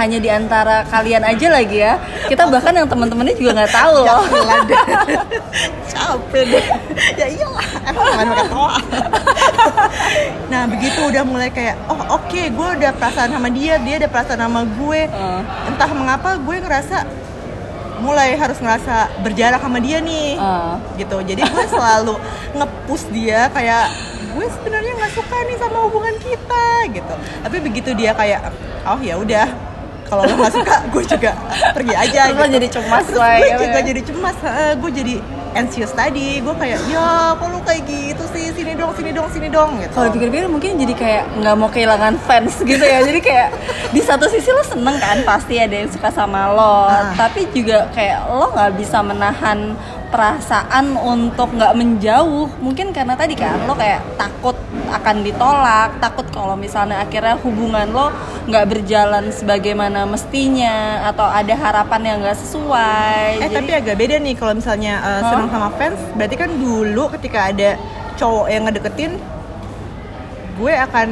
hanya 0.00 0.18
di 0.20 0.28
antara 0.32 0.88
kalian 0.88 1.20
aja 1.20 1.52
lagi 1.52 1.84
ya. 1.84 2.00
Kita 2.24 2.48
bahkan 2.48 2.72
yang 2.72 2.88
teman-temannya 2.88 3.36
juga 3.36 3.60
nggak 3.60 3.72
tahu 3.76 3.96
ya 4.08 4.14
loh. 4.16 4.24
capek 5.92 6.42
deh 6.48 6.66
ya 7.20 7.26
iyalah 7.28 7.68
nah 10.48 10.62
begitu 10.68 10.98
udah 11.08 11.22
mulai 11.24 11.48
kayak 11.52 11.76
oh 11.88 12.16
oke 12.16 12.40
gue 12.40 12.68
udah 12.80 12.90
perasaan 12.96 13.30
sama 13.32 13.48
dia 13.52 13.76
dia 13.80 14.00
ada 14.00 14.08
perasaan 14.08 14.40
sama 14.40 14.64
gue 14.64 15.00
Uh. 15.12 15.42
entah 15.68 15.90
mengapa 15.92 16.40
gue 16.40 16.56
ngerasa 16.56 17.04
mulai 18.02 18.34
harus 18.34 18.58
ngerasa 18.58 19.22
berjarak 19.22 19.62
sama 19.62 19.78
dia 19.78 20.02
nih 20.02 20.34
Uh. 20.36 20.74
gitu 20.98 21.22
jadi 21.22 21.46
gue 21.46 21.66
selalu 21.78 22.18
ngepush 22.58 23.06
dia 23.14 23.46
kayak 23.54 23.86
gue 24.34 24.46
sebenarnya 24.58 24.92
nggak 24.98 25.12
suka 25.14 25.36
nih 25.46 25.56
sama 25.60 25.78
hubungan 25.86 26.14
kita 26.18 26.66
gitu 26.90 27.14
tapi 27.46 27.56
begitu 27.62 27.90
dia 27.94 28.10
kayak 28.12 28.50
oh 28.82 28.98
ya 28.98 29.14
udah 29.14 29.46
kalau 30.10 30.28
lo 30.28 30.34
nggak 30.36 30.52
suka 30.52 30.76
gue 30.92 31.02
juga 31.08 31.30
pergi 31.72 31.94
aja 31.96 32.20
gitu. 32.28 32.44
jadi 32.52 32.68
cemas 32.68 33.06
gue 33.08 33.32
ya, 33.48 33.56
juga 33.56 33.78
ya. 33.80 33.84
jadi 33.86 34.00
cemas 34.04 34.36
gue 34.76 34.90
jadi 34.92 35.14
anxious 35.52 35.92
tadi 35.92 36.38
gue 36.38 36.54
kayak 36.54 36.80
ya 36.86 37.32
kok 37.32 37.46
lu 37.46 37.60
kayak 37.60 37.82
gitu 37.84 38.24
sih 38.30 38.50
sini 38.50 38.72
dong 38.72 38.92
sini 38.92 39.10
dong 39.10 39.28
sini 39.28 39.48
dong 39.48 39.70
gitu 39.78 39.92
Kalau 39.92 40.08
dipikir-pikir 40.08 40.46
mungkin 40.46 40.70
jadi 40.76 40.94
kayak 40.94 41.22
nggak 41.36 41.54
mau 41.54 41.68
kehilangan 41.68 42.14
fans 42.20 42.60
gitu 42.62 42.80
ya. 42.80 43.00
Jadi 43.00 43.20
kayak 43.20 43.48
di 43.90 44.00
satu 44.00 44.26
sisi 44.26 44.48
lo 44.48 44.62
seneng 44.62 44.96
kan 44.96 45.20
pasti 45.22 45.56
ada 45.56 45.72
yang 45.74 45.86
suka 45.86 46.08
sama 46.08 46.50
lo, 46.50 46.84
Ah. 46.84 47.12
tapi 47.14 47.44
juga 47.50 47.88
kayak 47.90 48.28
lo 48.28 48.50
nggak 48.50 48.72
bisa 48.74 48.98
menahan 49.00 49.76
perasaan 50.08 50.92
untuk 50.94 51.48
nggak 51.50 51.72
menjauh. 51.72 52.48
Mungkin 52.58 52.92
karena 52.92 53.12
tadi 53.12 53.32
kan 53.32 53.56
lo 53.62 53.72
kayak 53.72 54.00
takut 54.14 54.56
akan 54.92 55.24
ditolak, 55.24 55.96
takut 55.98 56.26
kalau 56.28 56.52
misalnya 56.52 57.00
akhirnya 57.00 57.40
hubungan 57.40 57.88
lo 57.88 58.12
nggak 58.44 58.66
berjalan 58.68 59.32
sebagaimana 59.32 60.04
mestinya 60.04 61.02
atau 61.08 61.24
ada 61.24 61.54
harapan 61.56 62.00
yang 62.04 62.16
nggak 62.20 62.38
sesuai. 62.38 63.40
Eh 63.40 63.48
Jadi- 63.48 63.56
tapi 63.56 63.70
agak 63.72 63.96
beda 63.96 64.16
nih 64.20 64.34
kalau 64.36 64.52
misalnya 64.52 65.00
uh, 65.00 65.08
Hah? 65.08 65.30
senang 65.32 65.48
sama 65.48 65.68
fans, 65.74 66.00
berarti 66.12 66.36
kan 66.36 66.50
dulu 66.52 67.08
ketika 67.16 67.48
ada 67.48 67.80
cowok 68.14 68.46
yang 68.52 68.62
ngedeketin, 68.68 69.12
gue 70.60 70.72
akan 70.76 71.08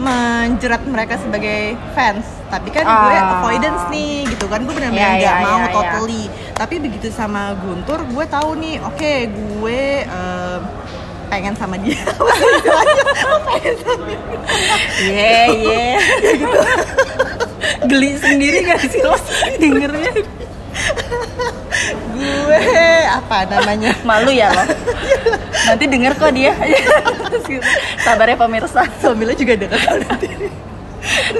menjerat 0.00 0.80
mereka 0.88 1.20
sebagai 1.20 1.76
fans. 1.92 2.24
Tapi 2.50 2.72
kan 2.72 2.82
gue 2.82 3.14
Ah. 3.14 3.38
avoidance 3.38 3.84
nih, 3.92 4.26
gitu 4.26 4.48
kan 4.48 4.64
gue 4.64 4.72
benar-benar 4.74 5.12
Iya, 5.12 5.20
nggak 5.22 5.36
iya, 5.38 5.44
mau 5.46 5.58
iya, 5.60 5.68
iya. 5.68 5.74
totally. 5.76 6.24
Tapi 6.56 6.74
begitu 6.80 7.08
sama 7.12 7.54
Guntur, 7.54 8.00
gue 8.08 8.24
tahu 8.26 8.58
nih, 8.58 8.80
oke 8.80 9.12
gue 9.28 9.82
um, 10.08 10.60
pengen 11.30 11.54
sama 11.54 11.78
dia. 11.78 11.94
dia. 13.54 13.72
Iya, 15.00 15.42
iya. 15.54 15.86
Geli 17.86 18.10
sendiri 18.18 18.66
gak 18.66 18.82
sih 18.90 19.00
lo 19.00 19.14
dengernya? 19.56 20.12
gue 22.10 22.62
apa 23.06 23.38
namanya? 23.46 23.94
Malu 24.02 24.34
ya 24.34 24.50
lo? 24.50 24.64
Nanti 25.70 25.84
denger 25.86 26.12
kok 26.18 26.34
dia. 26.34 26.52
Terus 27.30 27.44
gitu. 27.46 27.64
Sabar 28.02 28.26
ya 28.26 28.36
pemirsa. 28.36 28.82
Suami 28.98 29.24
lo 29.24 29.32
juga 29.32 29.54
dekat 29.56 29.80
nanti. 30.04 30.28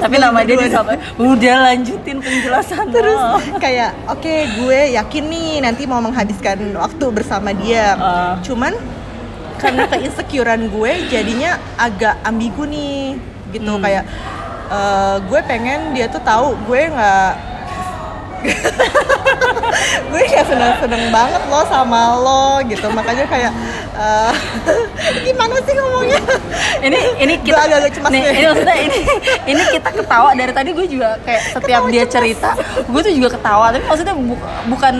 Tapi 0.00 0.16
nama 0.16 0.40
dia 0.40 0.56
disapa. 0.56 0.96
Udah 1.20 1.56
lanjutin 1.68 2.16
penjelasan 2.24 2.88
Terus 2.88 3.20
lo. 3.20 3.60
kayak 3.60 3.92
oke 4.08 4.34
gue 4.56 4.80
yakin 4.96 5.24
nih 5.28 5.50
nanti 5.60 5.84
mau 5.84 6.00
menghabiskan 6.00 6.56
waktu 6.78 7.04
bersama 7.12 7.52
dia. 7.52 7.98
Ah. 8.00 8.34
Cuman 8.40 8.72
karena 9.60 9.84
keinsecurean 9.86 10.72
gue 10.72 10.92
jadinya 11.12 11.60
agak 11.76 12.16
ambigu 12.24 12.64
nih 12.64 13.20
gitu 13.52 13.72
Hmm. 13.76 13.82
kayak 13.84 14.04
eh, 14.70 15.16
gue 15.20 15.40
pengen 15.44 15.92
dia 15.92 16.06
tuh 16.08 16.22
tahu 16.22 16.56
gue 16.64 16.80
nggak 16.88 17.49
gue 20.10 20.22
kayak 20.26 20.46
seneng 20.46 20.74
seneng 20.80 21.02
banget 21.08 21.42
lo 21.46 21.60
sama 21.66 22.00
lo 22.18 22.44
gitu. 22.66 22.86
Makanya 22.90 23.24
kayak 23.26 23.52
eh, 23.94 24.32
gimana 25.26 25.56
sih 25.62 25.74
ngomongnya? 25.76 26.20
Ini 26.80 26.98
ini 27.20 27.34
Gue 27.40 27.46
kita 27.46 27.60
agak-agak 27.68 27.92
cemas 27.94 28.10
nih, 28.10 28.20
deh. 28.20 28.32
ini 28.32 28.44
maksudnya 28.48 28.76
ini 28.78 28.98
ini 29.46 29.62
kita 29.70 29.88
ketawa. 29.92 30.28
Dari 30.32 30.52
tadi 30.52 30.70
gue 30.72 30.86
juga 30.88 31.08
kayak 31.22 31.42
setiap 31.52 31.82
dia 31.88 32.04
cerita 32.04 32.50
gue 32.84 33.00
tuh 33.00 33.12
juga 33.12 33.28
ketawa. 33.36 33.66
Tapi 33.70 33.84
maksudnya 33.84 34.14
bu- 34.16 34.42
bukan 34.68 34.94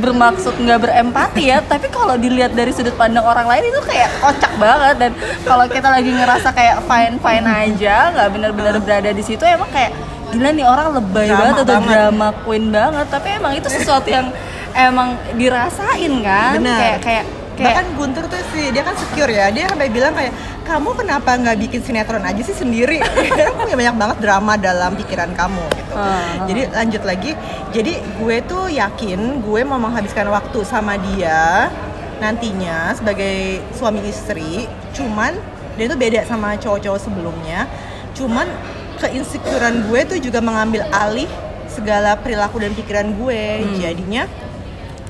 bermaksud 0.00 0.54
nggak 0.56 0.80
berempati 0.80 1.42
ya. 1.50 1.58
Tapi 1.60 1.86
kalau 1.90 2.14
dilihat 2.14 2.54
dari 2.54 2.70
sudut 2.70 2.94
pandang 2.94 3.24
orang 3.24 3.46
lain 3.46 3.68
itu 3.68 3.80
kayak 3.84 4.10
kocak 4.22 4.52
banget. 4.56 4.94
Dan 4.98 5.10
kalau 5.42 5.66
kita 5.66 5.88
lagi 5.90 6.10
ngerasa 6.10 6.48
kayak 6.50 6.86
fine 6.86 7.16
fine 7.18 7.46
aja 7.46 8.14
nggak 8.14 8.28
benar-benar 8.30 8.74
berada 8.80 9.10
di 9.10 9.22
situ 9.22 9.42
emang 9.42 9.68
kayak 9.70 9.92
gila 10.34 10.50
nih 10.50 10.64
orang 10.64 10.88
lebay 10.92 11.26
Drama 11.26 11.38
banget 11.40 11.54
atau 11.56 11.66
banget. 11.70 11.90
drama 11.90 12.28
queen 12.42 12.64
banget 12.68 13.06
tapi 13.08 13.28
emang 13.32 13.52
itu 13.54 13.68
sesuatu 13.68 14.08
yang 14.08 14.26
emang 14.72 15.08
dirasain 15.34 16.12
kan 16.20 16.52
Benar. 16.56 16.76
kayak 16.76 16.98
kayak 17.00 17.24
kayak 17.54 17.66
bahkan 17.70 17.86
Guntur 17.94 18.24
tuh 18.26 18.42
sih 18.50 18.68
dia 18.68 18.82
kan 18.82 18.94
secure 18.94 19.30
ya 19.30 19.46
dia 19.48 19.70
sampai 19.70 19.86
bilang 19.86 20.10
kayak 20.10 20.34
kamu 20.64 20.90
kenapa 20.92 21.30
nggak 21.32 21.56
bikin 21.60 21.80
sinetron 21.80 22.20
aja 22.20 22.40
sih 22.40 22.50
sendiri 22.52 22.98
karena 23.30 23.54
punya 23.54 23.76
banyak 23.76 23.96
banget 23.96 24.16
drama 24.18 24.52
dalam 24.56 24.92
pikiran 24.94 25.30
kamu 25.32 25.62
gitu 25.72 25.94
Ah. 25.94 26.42
jadi 26.44 26.74
lanjut 26.74 27.02
lagi 27.02 27.30
jadi 27.70 27.92
gue 28.18 28.36
tuh 28.42 28.66
yakin 28.66 29.20
gue 29.40 29.60
mau 29.62 29.78
menghabiskan 29.78 30.26
waktu 30.26 30.58
sama 30.64 30.98
dia 30.98 31.70
nantinya 32.18 32.90
sebagai 32.92 33.62
suami 33.70 34.02
istri 34.04 34.66
cuman 34.90 35.38
dia 35.74 35.86
tuh 35.86 35.94
beda 35.94 36.22
sama 36.24 36.54
cowok-cowok 36.56 37.00
sebelumnya 37.00 37.70
cuman 38.12 38.46
keinsecurean 38.96 39.84
gue 39.84 40.00
tuh 40.04 40.18
juga 40.18 40.38
mengambil 40.38 40.84
alih 40.90 41.28
segala 41.66 42.14
perilaku 42.14 42.58
dan 42.58 42.72
pikiran 42.72 43.08
gue 43.14 43.42
Hmm. 43.60 43.76
jadinya 43.76 44.24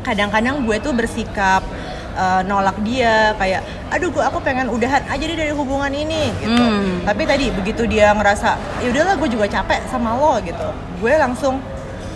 kadang-kadang 0.00 0.64
gue 0.64 0.76
tuh 0.78 0.92
bersikap 0.92 1.64
uh, 2.14 2.40
nolak 2.42 2.76
dia 2.82 3.32
kayak 3.34 3.60
aduh 3.88 4.08
gue 4.08 4.20
aku 4.20 4.38
pengen 4.40 4.68
udahan 4.68 5.00
aja 5.04 5.20
deh 5.22 5.34
dari 5.34 5.52
hubungan 5.52 5.88
ini 5.88 6.28
gitu 6.38 6.56
Hmm. 6.56 7.04
tapi 7.04 7.24
tadi 7.24 7.48
begitu 7.50 7.84
dia 7.84 8.12
ngerasa 8.12 8.54
ya 8.80 8.88
udahlah 8.90 9.14
gue 9.16 9.28
juga 9.28 9.46
capek 9.46 9.80
sama 9.86 10.12
lo 10.14 10.40
gitu 10.40 10.68
gue 10.98 11.12
langsung 11.14 11.60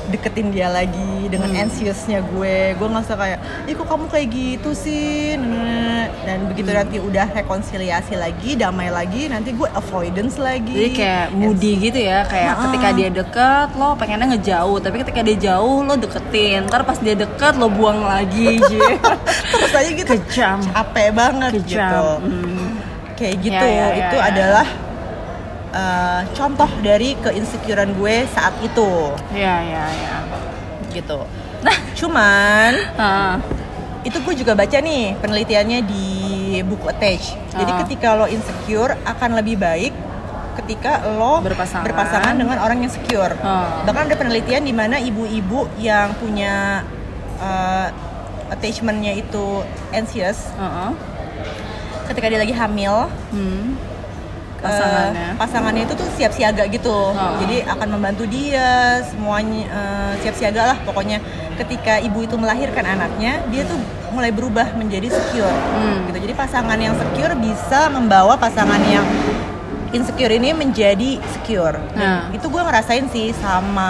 deketin 0.08 0.48
dia 0.48 0.68
lagi 0.68 0.88
dengan 1.26 1.48
Hmm. 1.48 1.62
anxiousnya 1.62 2.20
gue 2.22 2.56
gue 2.72 2.86
nggak 2.86 3.04
usah 3.04 3.16
kayak 3.16 3.38
ih 3.64 3.74
kok 3.74 3.86
kamu 3.86 4.04
kayak 4.06 4.28
gitu 4.28 4.70
sih 4.72 5.36
Nah, 5.36 6.08
dan 6.22 6.46
begitu 6.46 6.66
Hmm. 6.66 6.78
nanti 6.78 6.96
udah 6.98 7.26
rekonsiliasi 7.32 8.14
lagi 8.14 8.54
damai 8.54 8.88
lagi 8.88 9.26
nanti 9.26 9.50
gue 9.50 9.68
avoidance 9.70 10.36
lagi 10.36 10.72
Jadi 10.74 10.90
kayak 10.94 11.26
moody 11.32 11.72
gitu 11.82 11.98
ya, 12.00 12.24
kayak 12.24 12.50
Ha-ha. 12.50 12.62
ketika 12.64 12.88
dia 12.92 13.08
deket 13.10 13.68
lo 13.74 13.88
pengennya 13.94 14.26
ngejauh, 14.30 14.78
tapi 14.78 14.96
ketika 14.98 15.20
dia 15.20 15.36
jauh 15.38 15.80
lo 15.80 15.94
deketin, 15.94 16.64
ntar 16.64 16.82
pas 16.82 16.96
dia 16.96 17.14
deket 17.14 17.54
lo 17.54 17.68
buang 17.68 18.00
lagi, 18.00 18.56
terus 19.50 19.72
aja 19.72 19.90
gitu 19.90 20.08
Kejam. 20.18 20.58
capek 20.66 21.08
banget 21.12 21.50
gitu 21.58 21.76
Kejam. 21.76 22.18
Hmm. 22.20 22.68
kayak 23.14 23.34
gitu 23.40 23.58
Ya, 23.58 23.68
ya, 23.68 23.86
ya, 23.86 23.96
itu 24.00 24.16
ya. 24.16 24.24
adalah 24.24 24.66
uh, 25.70 26.22
contoh 26.32 26.70
dari 26.80 27.14
keinsecurean 27.16 27.92
gue 27.92 28.26
saat 28.28 28.54
itu 28.60 28.90
Ya 29.30 29.56
ya 29.60 29.84
ya. 29.86 30.16
gitu 30.90 31.24
nah 31.58 31.74
cuman 31.92 32.72
Ah, 32.94 33.34
itu 34.00 34.14
gue 34.16 34.34
juga 34.36 34.54
baca 34.54 34.78
nih 34.78 35.18
penelitiannya 35.18 35.80
di 35.82 36.06
buku 36.62 36.86
Attach 36.86 37.24
jadi 37.50 37.70
Ah. 37.70 37.78
ketika 37.82 38.08
lo 38.14 38.26
insecure 38.26 38.94
akan 39.02 39.30
lebih 39.36 39.58
baik 39.58 39.92
ketika 40.56 41.06
lo 41.08 41.38
Berpasangan. 41.38 42.34
dengan 42.34 42.58
orang 42.58 42.78
yang 42.80 42.90
secure 42.90 43.34
Ah. 43.38 43.82
bahkan 43.82 44.06
ada 44.06 44.14
penelitian 44.14 44.62
di 44.62 44.72
mana 44.72 44.98
ibu-ibu 44.98 45.66
yang 45.76 46.14
punya 46.14 46.82
uh, 47.38 47.90
attachmentnya 48.48 49.12
itu 49.12 49.60
anxious 49.90 50.48
uh-uh. 50.56 50.94
ketika 52.06 52.26
dia 52.26 52.38
lagi 52.38 52.54
hamil 52.54 53.10
Hmm. 53.28 53.76
Eh, 54.58 54.64
Pasangannya. 54.64 55.28
pasangannya 55.36 55.82
itu 55.84 55.94
tuh 55.94 56.08
siap 56.12 56.30
siaga 56.30 56.64
gitu 56.66 56.90
Oh. 57.08 57.38
jadi 57.38 57.62
akan 57.68 57.88
membantu 57.90 58.26
dia 58.26 58.68
semuanya 59.04 59.62
eh, 59.64 60.12
siap 60.20 60.34
siaga 60.34 60.62
lah 60.66 60.78
pokoknya 60.82 61.22
ketika 61.54 61.98
ibu 61.98 62.20
itu 62.20 62.34
melahirkan 62.34 62.84
anaknya 62.84 63.42
dia 63.46 63.62
tuh 63.62 63.78
mulai 64.08 64.30
berubah 64.30 64.74
menjadi 64.74 65.08
secure 65.08 65.46
Hmm. 65.46 66.06
gitu 66.06 66.18
jadi 66.20 66.34
pasangan 66.34 66.76
yang 66.76 66.94
secure 66.94 67.34
bisa 67.34 67.86
membawa 67.88 68.34
pasangan 68.34 68.80
yang 68.82 69.04
insecure 69.88 70.28
ini 70.30 70.52
menjadi 70.52 71.16
secure 71.26 71.80
Nah. 71.94 72.28
Itu 72.28 72.46
gue 72.46 72.60
ngerasain 72.60 73.08
sih 73.08 73.32
sama 73.32 73.88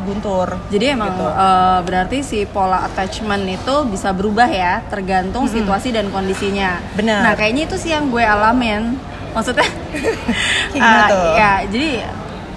Guntur 0.00 0.54
Jadi 0.68 0.94
emang 0.94 1.10
Gitu. 1.12 1.26
eh, 1.26 1.78
berarti 1.82 2.18
si 2.22 2.38
pola 2.44 2.84
attachment 2.84 3.42
itu 3.44 3.74
bisa 3.86 4.10
berubah 4.10 4.46
ya, 4.46 4.86
tergantung 4.86 5.44
situasi 5.46 5.90
dan 5.90 6.08
kondisinya. 6.08 6.78
Benar. 6.94 7.20
Nah 7.22 7.32
kayaknya 7.34 7.66
itu 7.66 7.76
sih 7.76 7.90
yang 7.90 8.06
gue 8.06 8.22
alamin. 8.22 8.94
Maksudnya, 9.32 9.64
eh, 10.76 11.04
tuh? 11.08 11.32
ya 11.36 11.52
jadi 11.68 11.90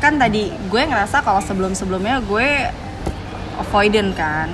kan 0.04 0.20
tadi 0.20 0.52
gue 0.52 0.82
ngerasa 0.86 1.24
kalau 1.24 1.40
sebelum 1.40 1.72
sebelumnya 1.72 2.20
gue 2.20 2.68
avoidant 3.60 4.12
kan, 4.12 4.52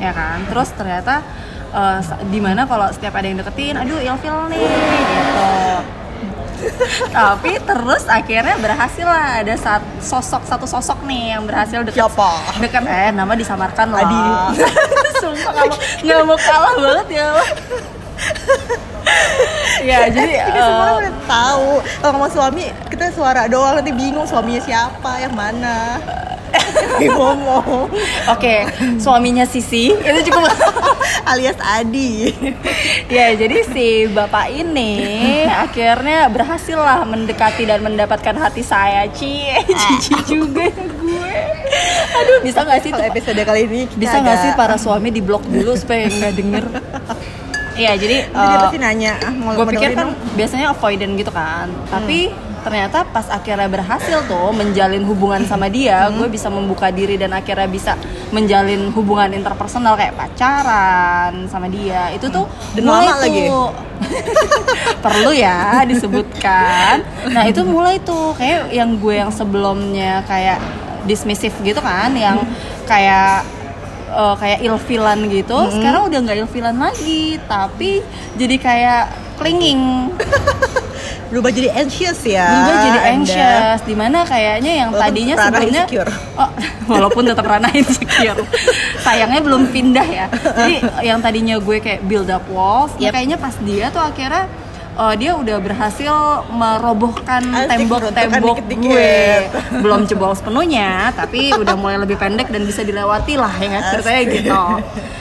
ya 0.00 0.12
kan. 0.16 0.40
Terus 0.48 0.72
ternyata 0.72 1.20
uh, 1.74 2.00
di 2.28 2.40
mana 2.42 2.66
kalau 2.66 2.90
setiap 2.90 3.14
ada 3.16 3.26
yang 3.26 3.38
deketin 3.38 3.74
aduh 3.78 3.98
ilfil 3.98 4.38
nih 4.50 4.66
gitu 4.66 5.50
tapi 7.16 7.56
terus 7.56 8.04
akhirnya 8.04 8.56
berhasil 8.60 9.06
lah 9.08 9.40
ada 9.40 9.54
saat 9.56 9.80
sosok 9.96 10.44
satu 10.44 10.68
sosok 10.68 11.00
nih 11.08 11.32
yang 11.36 11.48
berhasil 11.48 11.80
deket 11.80 12.04
Siapa? 12.04 12.60
deket 12.60 12.84
eh 12.84 13.10
nama 13.16 13.32
disamarkan 13.32 13.88
lah 13.96 14.04
Adi. 14.04 14.24
sumpah 15.24 15.52
nggak 15.56 15.66
mau 15.72 15.78
nggak 16.04 16.20
mau 16.28 16.36
kalah 16.36 16.74
banget 16.76 17.08
ya. 17.16 17.28
Ya 19.84 20.00
jadi 20.14 20.34
kita 20.46 20.60
semua 20.60 20.86
eh, 20.86 20.96
udah 21.00 21.14
tahu. 21.24 21.70
Kalau 22.00 22.12
ngomong 22.16 22.32
suami 22.32 22.64
kita 22.88 23.06
suara 23.12 23.42
doang 23.48 23.80
nanti 23.80 23.92
bingung 23.92 24.26
suaminya 24.28 24.62
siapa 24.62 25.10
yang 25.20 25.34
mana. 25.34 26.00
Ngomong. 27.00 27.86
Oke, 28.26 28.66
suaminya 28.98 29.46
Sisi. 29.46 29.94
Itu 29.94 30.20
cukup 30.30 30.50
alias 31.30 31.54
Adi. 31.62 32.34
Ya 33.06 33.30
jadi 33.38 33.62
si 33.70 34.10
bapak 34.10 34.50
ini 34.50 35.46
akhirnya 35.46 36.26
berhasil 36.26 36.74
lah 36.74 37.06
mendekati 37.06 37.70
dan 37.70 37.86
mendapatkan 37.86 38.34
hati 38.34 38.66
saya. 38.66 39.06
Cie 39.14 39.62
cici 39.70 40.14
juga 40.26 40.66
ya 40.66 40.86
gue. 40.90 41.34
Aduh 42.10 42.38
bisa 42.42 42.66
nggak 42.66 42.80
sih 42.82 42.90
episode 42.90 43.40
kali 43.46 43.70
ini 43.70 43.80
bisa 43.94 44.18
nggak 44.18 44.38
sih 44.42 44.50
para 44.58 44.74
suami 44.74 45.14
di 45.14 45.22
blok 45.22 45.46
dulu 45.46 45.78
supaya 45.78 46.10
nggak 46.10 46.34
denger 46.34 46.64
Iya 47.72 47.92
jadi 47.94 48.16
dia 48.26 48.46
eh, 48.50 48.58
pasti 48.58 48.78
nanya 48.78 49.12
ah, 49.20 49.32
mau 49.32 49.54
gue 49.54 49.66
pikir 49.70 49.94
kan 49.94 50.10
dong. 50.10 50.18
biasanya 50.34 50.66
avoidant 50.70 51.14
gitu 51.14 51.30
kan. 51.30 51.70
Tapi 51.86 52.30
ternyata 52.60 53.08
pas 53.08 53.24
akhirnya 53.26 53.72
berhasil 53.72 54.20
tuh 54.28 54.52
menjalin 54.52 55.00
hubungan 55.08 55.48
sama 55.48 55.72
dia 55.72 56.12
gue 56.12 56.28
bisa 56.28 56.52
membuka 56.52 56.92
diri 56.92 57.16
dan 57.16 57.32
akhirnya 57.32 57.64
bisa 57.64 57.96
menjalin 58.28 58.92
hubungan 58.92 59.32
interpersonal 59.32 59.96
kayak 59.96 60.12
pacaran 60.12 61.48
sama 61.48 61.70
dia. 61.70 62.12
Itu 62.12 62.28
tuh 62.28 62.44
Dan 62.76 62.84
mulai 62.84 63.06
lama 63.08 63.16
lagi. 63.22 63.42
tuh. 63.48 63.68
Perlu 65.04 65.30
ya 65.32 65.84
disebutkan. 65.84 67.00
Nah 67.32 67.44
itu 67.48 67.64
mulai 67.64 67.96
tuh. 68.00 68.36
Kayak 68.36 68.68
yang 68.72 68.98
gue 68.98 69.14
yang 69.14 69.32
sebelumnya 69.32 70.20
kayak 70.26 70.60
dismissive 71.00 71.56
gitu 71.64 71.80
kan 71.80 72.12
yang 72.12 72.44
kayak 72.84 73.40
eh, 74.10 74.34
kayak 74.36 74.58
ilfilan 74.60 75.18
gitu 75.30 75.58
sekarang 75.70 76.10
udah 76.10 76.18
nggak 76.20 76.38
ilfilan 76.42 76.76
lagi 76.76 77.38
tapi 77.46 78.02
jadi 78.34 78.56
kayak 78.58 79.02
clinging 79.38 80.10
berubah 81.30 81.48
jadi 81.48 81.70
anxious 81.72 82.20
ya 82.26 82.50
berubah 82.50 82.76
jadi 82.82 82.98
Anda. 82.98 83.10
anxious 83.14 83.80
di 83.86 83.94
mana 83.94 84.18
kayaknya 84.26 84.72
yang 84.84 84.90
Walaupun 84.90 85.06
tadinya 85.14 85.34
sebelumnya 85.38 85.82
insecure. 85.86 86.10
oh, 86.42 86.50
walaupun 86.90 87.22
tetap 87.24 87.44
Rana 87.46 87.68
insecure 87.70 88.40
sayangnya 89.00 89.40
belum 89.40 89.62
pindah 89.70 90.06
ya 90.06 90.26
jadi 90.58 90.76
yang 91.14 91.18
tadinya 91.22 91.56
gue 91.56 91.76
kayak 91.78 92.02
build 92.04 92.28
up 92.28 92.42
walls 92.50 92.90
Yep. 92.98 93.14
kayaknya 93.14 93.38
pas 93.38 93.54
dia 93.62 93.88
tuh 93.88 94.02
akhirnya 94.02 94.50
eh, 94.98 95.14
dia 95.20 95.32
udah 95.36 95.56
berhasil 95.62 96.14
merobohkan 96.50 97.42
tembok-tembok 97.68 98.58
gue. 98.66 99.14
Belum 99.82 100.06
jebol 100.08 100.34
sepenuhnya 100.34 101.14
tapi 101.14 101.54
udah 101.54 101.74
mulai 101.78 102.00
lebih 102.00 102.18
pendek 102.18 102.50
dan 102.50 102.66
bisa 102.66 102.82
dilewati 102.82 103.38
lah 103.38 103.54
ya 103.60 103.78
ceritanya 103.94 104.22
gitu. 104.30 104.62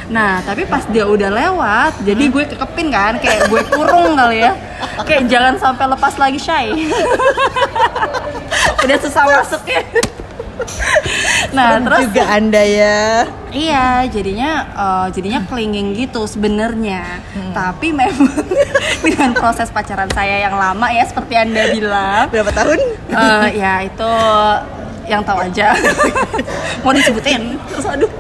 Nah 0.10 0.42
tapi 0.42 0.66
pas 0.66 0.82
dia 0.90 1.06
udah 1.06 1.30
lewat 1.30 2.02
jadi 2.02 2.24
gue 2.30 2.44
kekepin 2.56 2.88
kan 2.90 3.14
kayak 3.22 3.52
gue 3.52 3.62
kurung 3.70 4.18
kali 4.18 4.42
ya. 4.42 4.54
Kayak 5.04 5.24
jangan 5.32 5.54
sampai 5.60 5.86
lepas 5.92 6.14
lagi 6.16 6.40
shy 6.40 6.72
udah 8.86 8.98
susah 9.00 9.24
masuknya 9.28 9.84
nah 11.56 11.80
terus 11.82 12.12
juga 12.12 12.26
anda 12.30 12.62
ya. 12.62 13.26
Iya, 13.50 14.06
jadinya 14.14 14.52
eh, 14.78 15.08
jadinya 15.14 15.42
clinging 15.50 15.98
gitu 15.98 16.30
sebenarnya. 16.30 17.24
Tapi 17.50 17.90
memang 17.90 18.30
dengan 19.06 19.34
proses 19.34 19.74
pacaran 19.74 20.10
saya 20.14 20.46
yang 20.46 20.54
lama 20.54 20.86
ya 20.94 21.04
seperti 21.10 21.34
Anda 21.34 21.74
bilang, 21.74 22.30
berapa 22.30 22.52
tahun? 22.54 22.80
Eh, 23.10 23.48
ya 23.58 23.74
itu 23.82 24.12
yang 25.10 25.26
tahu 25.26 25.42
aja. 25.42 25.74
Mau 26.86 26.94
disebutin? 26.94 27.58
Terus 27.74 27.86
aduh. 27.90 28.12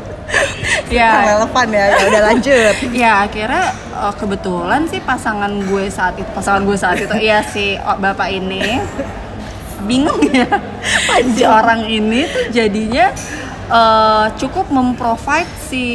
Ya, 0.89 1.37
relevan 1.37 1.67
ya. 1.69 1.85
Ya 1.93 2.03
udah 2.09 2.21
lanjut. 2.33 2.75
Ya 2.89 3.11
akhirnya 3.29 3.65
eh, 3.93 4.13
kebetulan 4.17 4.81
sih 4.89 4.97
pasangan 5.05 5.53
gue 5.61 5.85
saat 5.93 6.17
itu, 6.17 6.29
pasangan 6.33 6.65
gue 6.65 6.77
saat 6.77 6.97
itu. 6.97 7.13
Iya 7.21 7.45
si 7.45 7.77
oh, 7.77 7.97
bapak 8.01 8.33
ini 8.33 8.81
bingung 9.83 10.23
ya. 10.31 10.47
Si 11.35 11.43
orang 11.43 11.85
ini 11.87 12.25
tuh 12.27 12.45
jadinya 12.51 13.11
eh, 13.69 14.25
cukup 14.39 14.71
memprovide 14.71 15.51
si 15.69 15.85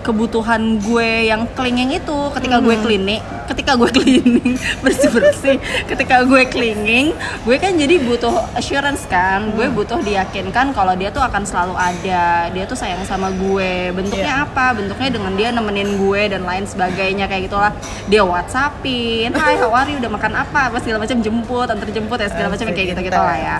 kebutuhan 0.00 0.80
gue 0.80 1.28
yang 1.28 1.44
clinging 1.52 1.98
itu 1.98 2.18
ketika 2.34 2.62
gue 2.62 2.76
klinik 2.80 3.20
ketika 3.50 3.74
gue 3.74 3.90
cleaning 3.96 4.54
bersih 4.80 5.10
bersih 5.10 5.56
ketika 5.90 6.22
gue 6.22 6.42
clinging 6.46 7.12
gue 7.42 7.56
kan 7.58 7.74
jadi 7.74 7.98
butuh 8.02 8.50
assurance 8.54 9.04
kan. 9.10 9.50
Gue 9.56 9.66
butuh 9.72 9.98
diyakinkan 10.04 10.76
kalau 10.76 10.94
dia 10.94 11.10
tuh 11.10 11.22
akan 11.24 11.42
selalu 11.42 11.74
ada. 11.74 12.52
Dia 12.52 12.64
tuh 12.68 12.76
sayang 12.78 13.02
sama 13.08 13.32
gue 13.34 13.90
bentuknya 13.94 14.46
apa? 14.46 14.76
Bentuknya 14.76 15.08
dengan 15.10 15.32
dia 15.34 15.48
nemenin 15.50 15.98
gue 15.98 16.22
dan 16.30 16.42
lain 16.44 16.64
sebagainya 16.68 17.26
kayak 17.26 17.50
gitulah. 17.50 17.72
Dia 18.06 18.22
whatsappin 18.22 19.32
hai 19.34 19.56
how 19.58 19.72
are 19.72 19.88
you? 19.88 19.98
Udah 19.98 20.12
makan 20.12 20.32
apa? 20.36 20.70
Apa 20.70 20.78
segala 20.84 21.02
macam 21.02 21.18
jemput 21.20 21.66
antar 21.66 21.88
jemput 21.90 22.18
ya 22.20 22.28
segala 22.28 22.48
macam 22.52 22.66
kayak 22.70 22.88
gitu 22.94 23.00
gitu 23.08 23.18
lah 23.18 23.38
ya 23.38 23.56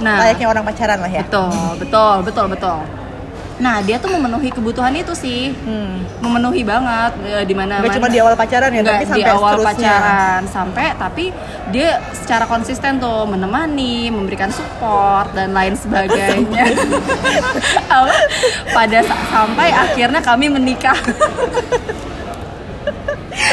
nah. 0.00 0.18
Layaknya 0.24 0.46
orang 0.50 0.64
pacaran 0.66 0.98
lah 1.00 1.12
ya. 1.12 1.24
Betul 1.24 1.52
betul 1.78 2.16
betul 2.26 2.46
betul 2.50 2.99
nah 3.60 3.84
dia 3.84 4.00
tuh 4.00 4.08
memenuhi 4.08 4.48
kebutuhan 4.48 4.96
itu 4.96 5.12
sih 5.12 5.52
hmm. 5.52 6.24
memenuhi 6.24 6.64
banget 6.64 7.12
eh, 7.28 7.44
di 7.44 7.52
mana 7.52 7.84
Gak 7.84 8.00
cuma 8.00 8.08
di 8.08 8.16
awal 8.16 8.32
pacaran 8.32 8.72
ya, 8.72 8.80
Nggak 8.80 8.96
tapi 8.96 9.04
di 9.04 9.10
sampai 9.12 9.30
awal 9.30 9.52
seterusnya. 9.52 9.68
pacaran 9.76 10.40
sampai 10.48 10.86
tapi 10.96 11.24
dia 11.68 11.88
secara 12.16 12.44
konsisten 12.48 12.96
tuh 12.96 13.28
menemani 13.28 14.08
memberikan 14.08 14.48
support 14.48 15.30
dan 15.36 15.52
lain 15.52 15.76
sebagainya 15.76 16.72
Apa? 18.00 18.12
pada 18.72 18.98
sa- 19.04 19.24
sampai 19.28 19.68
akhirnya 19.70 20.20
kami 20.24 20.48
menikah 20.48 20.96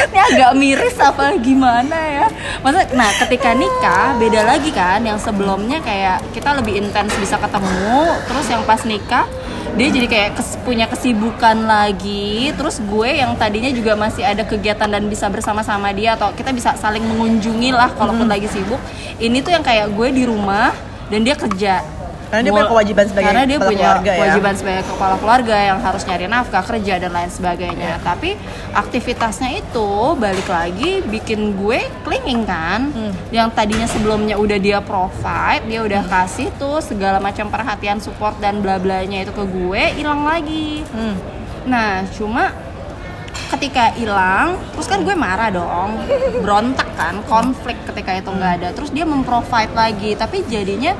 ini 0.08 0.18
agak 0.18 0.52
miris 0.56 0.96
apa 1.00 1.36
gimana 1.40 1.96
ya 1.96 2.26
maksudnya 2.60 2.86
nah 2.96 3.10
ketika 3.24 3.50
nikah 3.56 4.16
beda 4.16 4.40
lagi 4.44 4.70
kan 4.72 5.00
yang 5.00 5.16
sebelumnya 5.16 5.80
kayak 5.80 6.20
kita 6.32 6.56
lebih 6.56 6.80
intens 6.80 7.12
bisa 7.16 7.36
ketemu 7.36 8.04
terus 8.28 8.46
yang 8.48 8.62
pas 8.64 8.82
nikah 8.84 9.24
dia 9.78 9.88
jadi 9.94 10.06
kayak 10.10 10.30
kes- 10.34 10.58
punya 10.66 10.90
kesibukan 10.90 11.54
lagi. 11.62 12.50
Terus 12.58 12.82
gue 12.82 13.22
yang 13.22 13.38
tadinya 13.38 13.70
juga 13.70 13.94
masih 13.94 14.26
ada 14.26 14.42
kegiatan 14.42 14.90
dan 14.90 15.06
bisa 15.06 15.30
bersama-sama 15.30 15.94
dia 15.94 16.18
atau 16.18 16.34
kita 16.34 16.50
bisa 16.50 16.74
saling 16.74 17.06
mengunjungi 17.06 17.70
lah 17.70 17.94
kalaupun 17.94 18.26
lagi 18.26 18.50
sibuk 18.50 18.82
ini 19.22 19.38
tuh 19.38 19.54
yang 19.54 19.62
kayak 19.62 19.90
gue 19.94 20.08
di 20.10 20.26
rumah 20.26 20.74
dan 21.08 21.22
dia 21.22 21.38
kerja 21.38 21.82
Karena 22.28 22.42
dia 22.42 22.52
punya 22.52 22.68
kewajiban 22.68 23.04
sebagai 23.04 23.26
karena 23.26 23.42
dia 23.42 23.56
kepala 23.56 23.68
punya 23.68 23.80
keluarga 23.82 24.10
ya. 24.10 24.18
kewajiban 24.18 24.54
sebagai 24.54 24.84
kepala 24.84 25.14
keluarga 25.16 25.56
yang 25.58 25.78
harus 25.78 26.02
nyari 26.04 26.26
nafkah 26.26 26.60
kerja 26.62 26.94
dan 26.98 27.10
lain 27.10 27.30
sebagainya 27.30 27.92
tapi 28.00 28.30
aktivitasnya 28.72 29.50
itu 29.56 29.88
balik 30.14 30.46
lagi 30.46 31.00
bikin 31.02 31.40
gue 31.54 31.80
clinging 32.02 32.44
kan 32.44 32.80
Hmm. 32.88 33.12
yang 33.30 33.48
tadinya 33.48 33.84
sebelumnya 33.84 34.36
udah 34.36 34.58
dia 34.58 34.78
provide 34.80 35.64
dia 35.64 35.80
udah 35.80 36.02
kasih 36.04 36.52
tuh 36.54 36.78
segala 36.80 37.16
macam 37.18 37.48
perhatian 37.48 37.98
support 37.98 38.36
dan 38.38 38.60
bla 38.60 38.76
blanya 38.76 39.20
itu 39.20 39.30
ke 39.30 39.44
gue 39.44 39.82
hilang 39.94 40.22
lagi 40.22 40.84
Hmm. 40.88 41.16
nah 41.64 42.04
cuma 42.10 42.52
ketika 43.48 43.96
hilang 43.96 44.60
terus 44.76 44.86
kan 44.86 45.00
gue 45.02 45.16
marah 45.16 45.48
dong. 45.48 45.96
Berontak 46.44 46.88
kan 46.94 47.20
konflik 47.24 47.80
ketika 47.88 48.16
itu 48.16 48.28
nggak 48.28 48.52
ada. 48.62 48.68
Terus 48.76 48.92
dia 48.92 49.08
memprovide 49.08 49.72
lagi 49.72 50.12
tapi 50.14 50.44
jadinya 50.46 50.92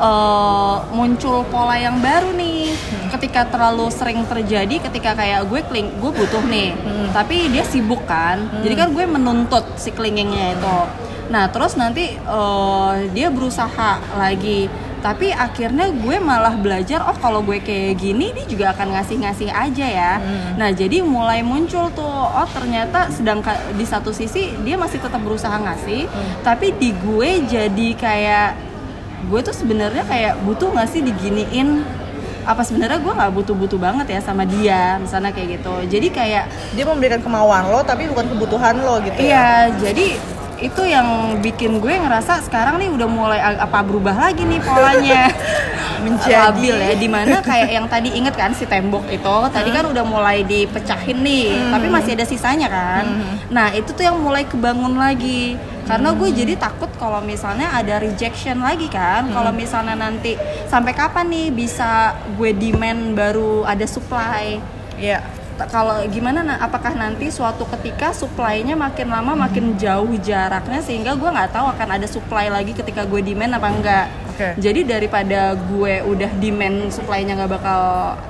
eh, 0.00 0.76
muncul 0.96 1.44
pola 1.48 1.76
yang 1.76 2.00
baru 2.00 2.32
nih. 2.34 2.72
Ketika 3.12 3.46
terlalu 3.52 3.92
sering 3.92 4.24
terjadi 4.24 4.80
ketika 4.90 5.12
kayak 5.12 5.44
gue 5.46 5.60
kling 5.68 5.88
gue 6.00 6.12
butuh 6.12 6.44
nih. 6.48 6.72
Tapi 7.12 7.52
dia 7.52 7.64
sibuk 7.68 8.02
kan. 8.08 8.64
Jadi 8.64 8.74
kan 8.74 8.88
gue 8.96 9.04
menuntut 9.04 9.76
si 9.76 9.92
clingingnya 9.92 10.56
itu. 10.56 10.78
Nah 11.30 11.46
terus 11.52 11.76
nanti 11.76 12.16
eh, 12.16 12.92
dia 13.12 13.28
berusaha 13.28 14.00
lagi 14.16 14.66
tapi 15.00 15.32
akhirnya 15.32 15.88
gue 15.88 16.16
malah 16.20 16.52
belajar 16.60 17.00
oh 17.08 17.16
kalau 17.16 17.40
gue 17.40 17.56
kayak 17.60 17.96
gini 17.96 18.36
dia 18.36 18.44
juga 18.44 18.76
akan 18.76 18.92
ngasih-ngasih 18.96 19.48
aja 19.48 19.86
ya. 19.88 20.12
Nah 20.60 20.68
jadi 20.70 21.00
mulai 21.00 21.40
muncul 21.40 21.88
tuh 21.96 22.04
oh 22.06 22.48
ternyata 22.52 23.08
sedang 23.08 23.40
di 23.74 23.84
satu 23.88 24.12
sisi 24.12 24.52
dia 24.60 24.76
masih 24.76 25.00
tetap 25.00 25.20
berusaha 25.24 25.56
ngasih 25.56 26.04
tapi 26.44 26.76
di 26.76 26.92
gue 26.92 27.48
jadi 27.48 27.88
kayak 27.96 28.48
gue 29.28 29.40
tuh 29.40 29.56
sebenarnya 29.56 30.04
kayak 30.04 30.40
butuh 30.44 30.68
nggak 30.72 30.88
sih 30.88 31.00
diginiin? 31.00 31.84
Apa 32.40 32.64
sebenarnya 32.64 32.96
gue 33.04 33.12
nggak 33.12 33.32
butuh-butuh 33.36 33.76
banget 33.76 34.16
ya 34.16 34.20
sama 34.24 34.48
dia 34.48 34.96
misalnya 34.96 35.28
kayak 35.28 35.60
gitu. 35.60 35.74
Jadi 35.92 36.08
kayak 36.08 36.44
dia 36.72 36.84
memberikan 36.88 37.20
kemauan 37.20 37.68
lo 37.68 37.84
tapi 37.84 38.08
bukan 38.08 38.32
kebutuhan 38.32 38.80
lo 38.80 38.96
gitu 39.04 39.20
ya? 39.20 39.28
Iya, 39.28 39.48
jadi 39.76 40.06
itu 40.60 40.82
yang 40.84 41.06
bikin 41.40 41.78
gue 41.78 41.96
ngerasa 41.96 42.40
sekarang 42.40 42.76
nih 42.76 42.88
udah 42.88 43.08
mulai 43.08 43.40
apa 43.40 43.80
berubah 43.80 44.12
lagi 44.14 44.44
nih 44.44 44.60
polanya. 44.60 45.24
Menjadi- 46.00 46.32
labil 46.32 46.76
ya 46.80 46.94
di 46.96 47.08
mana 47.08 47.44
kayak 47.44 47.70
yang 47.70 47.84
tadi 47.84 48.08
inget 48.10 48.32
kan 48.32 48.52
si 48.52 48.64
tembok 48.64 49.04
itu? 49.06 49.36
Tadi 49.50 49.68
kan 49.68 49.84
udah 49.84 50.00
mulai 50.00 50.40
dipecahin 50.42 51.20
nih 51.20 51.44
tapi 51.68 51.86
masih 51.88 52.12
ada 52.14 52.24
sisanya 52.24 52.68
kan? 52.68 53.04
Nah 53.48 53.68
itu 53.70 53.92
tuh 53.92 54.00
yang 54.02 54.16
mulai 54.16 54.44
kebangun 54.44 54.96
lagi. 54.96 55.60
Karena 55.84 56.14
gue 56.14 56.30
jadi 56.30 56.54
takut 56.54 56.88
kalau 56.94 57.18
misalnya 57.18 57.68
ada 57.70 57.98
rejection 57.98 58.60
lagi 58.60 58.86
kan? 58.86 59.28
Kalau 59.28 59.50
misalnya 59.50 59.92
nanti 59.92 60.38
sampai 60.64 60.94
kapan 60.94 61.26
nih 61.26 61.46
bisa 61.50 62.14
gue 62.32 62.54
demand 62.54 63.12
baru 63.12 63.66
ada 63.66 63.84
supply. 63.84 64.56
Ta- 64.96 65.39
kalau 65.68 66.00
gimana 66.08 66.40
na- 66.40 66.60
apakah 66.62 66.96
nanti 66.96 67.28
suatu 67.28 67.68
ketika 67.76 68.14
supply-nya 68.16 68.78
makin 68.78 69.12
lama 69.12 69.36
makin 69.36 69.76
jauh 69.76 70.08
jaraknya 70.16 70.80
sehingga 70.80 71.12
gue 71.18 71.28
nggak 71.28 71.52
tahu 71.52 71.66
akan 71.76 71.88
ada 72.00 72.06
supply 72.08 72.48
lagi 72.48 72.72
ketika 72.72 73.04
gue 73.04 73.20
demand 73.20 73.58
apa 73.60 73.68
enggak 73.68 74.06
Oke. 74.40 74.56
jadi 74.56 74.80
daripada 74.88 75.52
gue 75.52 76.00
udah 76.08 76.30
demand 76.40 76.88
supply-nya 76.88 77.36
nggak 77.36 77.52
bakal 77.60 77.82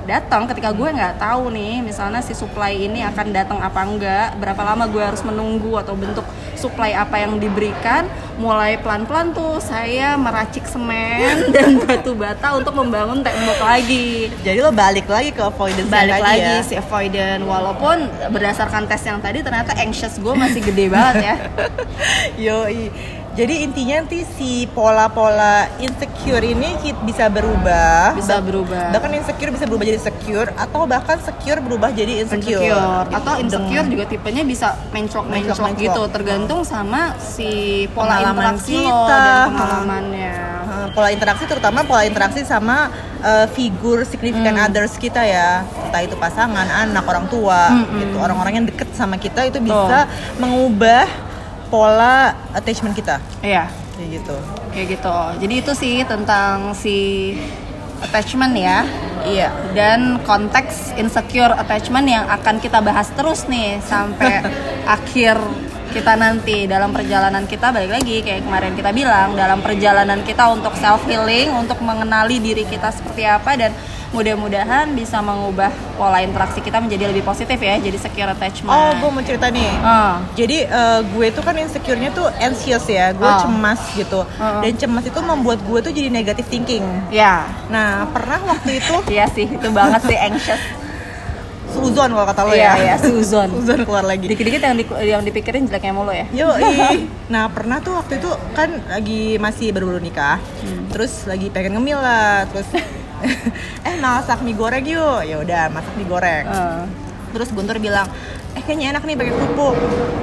datang 0.03 0.43
ketika 0.51 0.75
gue 0.75 0.89
nggak 0.91 1.15
tahu 1.15 1.47
nih 1.55 1.79
misalnya 1.79 2.19
si 2.19 2.35
supply 2.35 2.75
ini 2.75 2.99
akan 3.07 3.31
datang 3.31 3.63
apa 3.63 3.79
enggak 3.79 4.35
berapa 4.35 4.59
lama 4.59 4.91
gue 4.91 4.99
harus 4.99 5.23
menunggu 5.23 5.79
atau 5.79 5.95
bentuk 5.95 6.27
supply 6.59 6.91
apa 6.91 7.15
yang 7.23 7.39
diberikan 7.39 8.05
mulai 8.35 8.75
pelan-pelan 8.77 9.31
tuh 9.31 9.63
saya 9.63 10.19
meracik 10.19 10.67
semen 10.67 11.31
dan 11.55 11.79
batu 11.79 12.11
bata 12.11 12.59
untuk 12.59 12.75
membangun 12.75 13.23
tembok 13.23 13.59
lagi 13.63 14.27
Jadi 14.43 14.59
lo 14.59 14.75
balik 14.75 15.07
lagi 15.07 15.31
ke 15.31 15.41
avoidance 15.41 15.87
yang 15.87 15.95
balik 15.95 16.19
tadi 16.19 16.27
lagi 16.27 16.53
ya. 16.59 16.67
si 16.67 16.73
avoidant 16.75 17.41
walaupun 17.47 17.97
berdasarkan 18.29 18.83
tes 18.85 19.01
yang 19.07 19.23
tadi 19.23 19.39
ternyata 19.39 19.71
anxious 19.79 20.19
gue 20.19 20.33
masih 20.35 20.59
gede 20.59 20.91
banget 20.91 21.15
ya 21.23 21.35
Yoi. 22.51 22.91
Jadi 23.31 23.63
intinya 23.63 23.95
nanti 23.97 24.27
si 24.29 24.67
pola-pola 24.67 25.63
insecure 25.77 26.43
ini 26.43 26.75
bisa 27.01 27.25
berubah. 27.27 28.11
bisa 28.11 28.35
Bah- 28.35 28.43
berubah 28.43 28.91
Bahkan 28.91 29.11
insecure 29.15 29.49
bisa 29.49 29.63
berubah 29.63 29.85
jadi 29.85 30.01
secure 30.01 30.51
atau 30.53 30.83
bahkan 30.83 31.15
secure 31.17 31.59
berubah 31.59 31.89
jadi 31.91 32.21
insecure. 32.21 32.59
insecure 32.59 32.75
Gitu. 33.07 33.15
atau 33.15 33.33
insecure 33.37 33.87
juga 33.87 34.03
tipenya 34.05 34.43
bisa 34.43 34.75
Menclok-menclok. 34.91 35.79
gitu 35.79 36.01
tergantung 36.11 36.61
sama 36.61 37.15
si 37.17 37.49
pola 37.89 38.19
Pengalaman 38.19 38.35
interaksi 38.51 38.75
lo 38.75 38.83
kita. 38.83 39.15
dan 39.15 39.37
pengalamannya 39.49 40.33
pola 40.91 41.09
interaksi 41.09 41.43
terutama 41.47 41.79
pola 41.81 42.03
interaksi 42.03 42.43
sama 42.43 42.91
uh, 43.21 43.47
figur 43.49 44.03
significant 44.03 44.53
Hmm. 44.53 44.65
others 44.67 44.93
kita 44.97 45.23
ya 45.23 45.63
entah 45.81 46.01
itu 46.01 46.15
pasangan 46.15 46.67
anak 46.67 47.05
orang 47.05 47.25
tua 47.25 47.71
Hmm, 47.71 47.95
gitu 47.97 48.15
orang-orang 48.17 48.53
yang 48.53 48.65
deket 48.65 48.91
sama 48.91 49.15
kita 49.15 49.47
itu 49.47 49.59
bisa 49.61 50.03
mengubah 50.35 51.07
pola 51.71 52.35
attachment 52.51 52.93
kita. 52.93 53.23
Iya. 53.39 53.71
Kayak 53.95 54.09
gitu. 54.19 54.35
Kayak 54.75 54.87
gitu. 54.99 55.17
Jadi 55.47 55.53
itu 55.55 55.71
sih 55.71 55.95
tentang 56.03 56.75
si 56.75 56.97
attachment 58.03 58.53
ya. 58.59 58.83
Iya. 59.23 59.49
Dan 59.71 60.19
konteks 60.27 60.99
insecure 60.99 61.55
attachment 61.55 62.11
yang 62.11 62.27
akan 62.27 62.59
kita 62.59 62.83
bahas 62.83 63.07
terus 63.15 63.47
nih 63.47 63.79
sampai 63.79 64.43
akhir 64.99 65.39
kita 65.95 66.19
nanti. 66.19 66.67
Dalam 66.67 66.91
perjalanan 66.91 67.47
kita 67.47 67.71
balik 67.71 67.95
lagi 67.95 68.19
kayak 68.19 68.43
kemarin 68.43 68.75
kita 68.75 68.91
bilang 68.91 69.39
dalam 69.39 69.63
perjalanan 69.63 70.19
kita 70.27 70.51
untuk 70.51 70.75
self 70.75 71.07
healing 71.07 71.55
untuk 71.55 71.79
mengenali 71.79 72.43
diri 72.43 72.67
kita 72.67 72.91
seperti 72.91 73.23
apa 73.23 73.55
dan 73.55 73.71
mudah-mudahan 74.11 74.91
bisa 74.91 75.19
mengubah 75.19 75.67
pola 75.95 76.19
interaksi 76.19 76.59
kita 76.59 76.77
menjadi 76.77 77.07
lebih 77.07 77.23
positif 77.23 77.55
ya 77.55 77.75
jadi 77.75 77.95
secure 77.95 78.27
attachment 78.27 78.67
oh 78.69 78.91
gue 78.93 79.09
mau 79.09 79.21
cerita 79.21 79.47
nih 79.47 79.71
Ah. 79.81 80.19
Jadi 80.33 80.63
eh, 80.63 80.99
gue 81.05 81.27
tuh 81.29 81.41
kan 81.41 81.55
insecure-nya 81.55 82.11
tuh 82.11 82.27
anxious 82.37 82.85
ya, 82.85 83.11
gue 83.11 83.23
Ah. 83.23 83.39
cemas 83.39 83.81
gitu. 83.93 84.21
Ah. 84.35 84.59
Dan 84.59 84.75
cemas 84.75 85.03
itu 85.03 85.19
membuat 85.19 85.59
gue 85.59 85.79
tuh 85.81 85.89
jadi 85.89 86.07
negative 86.07 86.45
thinking. 86.45 86.83
ya 87.09 87.47
Nah, 87.67 88.05
pernah 88.07 88.39
waktu 88.45 88.77
itu 88.77 88.95
iya 89.15 89.25
sih 89.25 89.47
itu 89.47 89.67
banget 89.69 90.01
sih 90.03 90.17
anxious 90.17 90.61
suzon 91.71 92.11
kalau 92.11 92.27
kata 92.27 92.41
lo 92.43 92.51
iya 92.51 92.75
ya. 92.75 92.83
ya 92.85 92.95
Suzon 92.99 93.47
Suzon 93.55 93.79
keluar 93.81 94.03
lagi. 94.03 94.27
dikit-dikit 94.27 94.59
yang, 94.59 94.75
di- 94.75 94.91
yang 95.03 95.21
dipikirin 95.21 95.63
jeleknya 95.65 95.93
mulu 95.93 96.11
ya 96.11 96.27
Yoi. 96.29 97.07
Nah, 97.31 97.47
pernah 97.47 97.79
tuh 97.79 97.95
waktu 97.95 98.17
itu 98.17 98.27
kan 98.51 98.69
lagi 98.85 99.39
masih 99.39 99.71
baru-baru 99.71 100.03
nikah. 100.03 100.35
Terus 100.91 101.23
lagi 101.23 101.47
pengen 101.47 101.73
ngemil 101.73 101.95
lah, 101.97 102.43
terus 102.45 102.67
eh 103.87 103.95
masak 104.01 104.41
mie 104.45 104.57
goreng 104.57 104.85
yuk. 104.85 105.21
Ya 105.25 105.35
udah, 105.41 105.63
masak 105.69 105.93
mie 105.97 106.07
goreng. 106.09 106.45
Eh. 106.47 106.83
Terus 107.31 107.49
Guntur 107.55 107.79
bilang, 107.79 108.11
eh 108.57 108.61
kayaknya 108.61 108.97
enak 108.97 109.03
nih 109.07 109.15
pakai 109.15 109.33
kerupuk. 109.33 109.75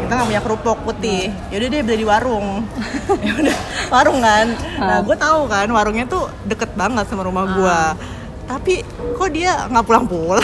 Kita 0.04 0.12
nggak 0.12 0.28
punya 0.28 0.42
kerupuk 0.44 0.78
putih. 0.84 1.32
Ya 1.48 1.56
udah 1.62 1.68
deh 1.72 1.80
beli 1.84 1.96
di 2.04 2.06
warung. 2.06 2.68
ya 3.26 3.32
udah 3.32 3.56
warung 3.88 4.18
kan. 4.20 4.46
Nah 4.76 4.98
gue 5.00 5.16
tahu 5.16 5.48
kan 5.48 5.68
warungnya 5.72 6.04
tuh 6.04 6.28
deket 6.44 6.70
banget 6.76 7.08
sama 7.08 7.24
rumah 7.24 7.44
gue. 7.48 7.80
Tapi 8.48 8.80
kok 9.12 9.28
dia 9.28 9.68
nggak 9.68 9.84
pulang-pulang? 9.84 10.40